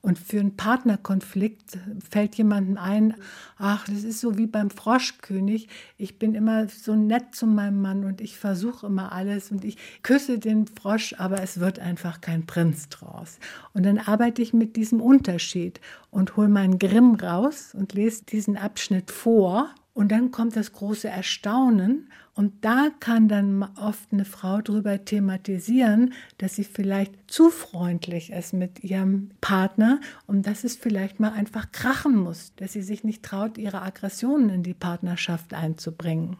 Und 0.00 0.18
für 0.18 0.38
einen 0.38 0.54
Partnerkonflikt 0.54 1.78
fällt 2.10 2.34
jemandem 2.34 2.76
ein, 2.76 3.14
ach, 3.56 3.86
das 3.86 4.04
ist 4.04 4.20
so 4.20 4.36
wie 4.36 4.46
beim 4.46 4.68
Froschkönig. 4.68 5.68
Ich 5.96 6.18
bin 6.18 6.34
immer 6.34 6.68
so 6.68 6.94
nett 6.94 7.34
zu 7.34 7.46
meinem 7.46 7.80
Mann 7.80 8.04
und 8.04 8.20
ich 8.20 8.36
versuche 8.36 8.86
immer 8.86 9.12
alles 9.12 9.50
und 9.50 9.64
ich 9.64 9.78
küsse 10.02 10.38
den 10.38 10.66
Frosch, 10.66 11.14
aber 11.16 11.40
es 11.42 11.58
wird 11.58 11.78
einfach 11.78 12.20
kein 12.20 12.44
Prinz 12.44 12.90
draus. 12.90 13.38
Und 13.72 13.84
dann 13.84 13.96
arbeite 13.96 14.42
ich 14.42 14.52
mit 14.52 14.76
diesem 14.76 15.00
Unterschied 15.00 15.80
und 16.10 16.36
hole 16.36 16.48
meinen 16.48 16.78
Grimm 16.78 17.14
raus 17.14 17.74
und 17.74 17.94
lese 17.94 18.24
diesen 18.24 18.58
Abschnitt 18.58 19.10
vor 19.10 19.74
und 19.94 20.10
dann 20.10 20.32
kommt 20.32 20.56
das 20.56 20.72
große 20.72 21.08
Erstaunen 21.08 22.10
und 22.34 22.64
da 22.64 22.88
kann 22.98 23.28
dann 23.28 23.62
oft 23.80 24.12
eine 24.12 24.24
Frau 24.24 24.60
darüber 24.60 25.04
thematisieren, 25.04 26.12
dass 26.38 26.56
sie 26.56 26.64
vielleicht 26.64 27.14
zu 27.30 27.48
freundlich 27.48 28.30
ist 28.30 28.52
mit 28.52 28.82
ihrem 28.82 29.30
Partner 29.40 30.00
und 30.26 30.46
dass 30.46 30.64
es 30.64 30.76
vielleicht 30.76 31.20
mal 31.20 31.32
einfach 31.32 31.70
krachen 31.70 32.16
muss, 32.16 32.52
dass 32.56 32.72
sie 32.72 32.82
sich 32.82 33.04
nicht 33.04 33.22
traut, 33.22 33.56
ihre 33.56 33.82
Aggressionen 33.82 34.50
in 34.50 34.62
die 34.64 34.74
Partnerschaft 34.74 35.54
einzubringen. 35.54 36.36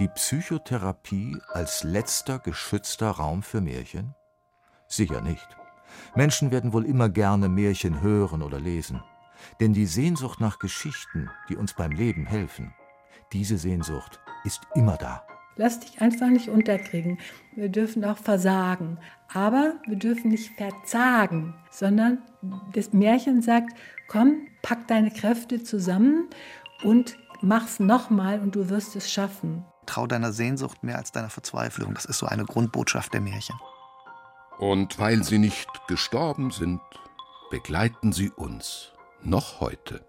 Die 0.00 0.08
Psychotherapie 0.08 1.36
als 1.52 1.84
letzter 1.84 2.38
geschützter 2.40 3.10
Raum 3.10 3.42
für 3.42 3.60
Märchen? 3.60 4.14
Sicher 4.88 5.20
nicht. 5.20 5.46
Menschen 6.16 6.50
werden 6.50 6.72
wohl 6.72 6.86
immer 6.86 7.08
gerne 7.08 7.48
Märchen 7.48 8.00
hören 8.00 8.42
oder 8.42 8.58
lesen. 8.58 9.00
Denn 9.60 9.72
die 9.72 9.86
Sehnsucht 9.86 10.40
nach 10.40 10.58
Geschichten, 10.58 11.30
die 11.48 11.56
uns 11.56 11.74
beim 11.74 11.92
Leben 11.92 12.26
helfen, 12.26 12.74
diese 13.32 13.58
Sehnsucht 13.58 14.20
ist 14.44 14.60
immer 14.74 14.96
da. 14.96 15.24
Lass 15.56 15.80
dich 15.80 16.00
einfach 16.00 16.28
nicht 16.28 16.48
unterkriegen. 16.48 17.18
Wir 17.54 17.68
dürfen 17.68 18.04
auch 18.04 18.16
versagen. 18.16 18.98
Aber 19.32 19.74
wir 19.86 19.96
dürfen 19.96 20.30
nicht 20.30 20.56
verzagen, 20.56 21.54
sondern 21.70 22.22
das 22.72 22.92
Märchen 22.92 23.42
sagt, 23.42 23.72
komm, 24.08 24.48
pack 24.62 24.88
deine 24.88 25.10
Kräfte 25.10 25.62
zusammen 25.62 26.28
und 26.82 27.18
mach's 27.42 27.78
nochmal 27.78 28.40
und 28.40 28.56
du 28.56 28.70
wirst 28.70 28.96
es 28.96 29.12
schaffen. 29.12 29.64
Trau 29.86 30.06
deiner 30.06 30.32
Sehnsucht 30.32 30.82
mehr 30.82 30.98
als 30.98 31.12
deiner 31.12 31.30
Verzweiflung. 31.30 31.94
Das 31.94 32.04
ist 32.04 32.18
so 32.18 32.26
eine 32.26 32.44
Grundbotschaft 32.44 33.12
der 33.12 33.20
Märchen. 33.20 33.56
Und 34.58 34.98
weil 34.98 35.22
sie 35.24 35.38
nicht 35.38 35.68
gestorben 35.88 36.50
sind, 36.50 36.80
begleiten 37.50 38.12
sie 38.12 38.30
uns 38.30 38.92
noch 39.22 39.60
heute. 39.60 40.04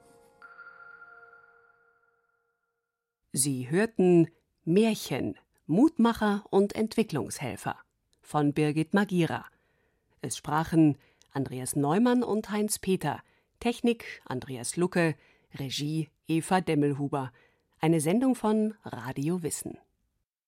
Sie 3.33 3.69
hörten 3.69 4.27
Märchen, 4.65 5.37
Mutmacher 5.65 6.43
und 6.49 6.75
Entwicklungshelfer 6.75 7.77
von 8.21 8.53
Birgit 8.53 8.93
Magira. 8.93 9.45
Es 10.21 10.37
sprachen 10.37 10.97
Andreas 11.31 11.75
Neumann 11.75 12.23
und 12.23 12.49
Heinz 12.49 12.79
Peter, 12.79 13.21
Technik 13.59 14.21
Andreas 14.25 14.75
Lucke, 14.75 15.15
Regie 15.53 16.09
Eva 16.27 16.61
Demmelhuber. 16.61 17.31
Eine 17.79 18.01
Sendung 18.01 18.35
von 18.35 18.75
Radio 18.83 19.43
Wissen. 19.43 19.77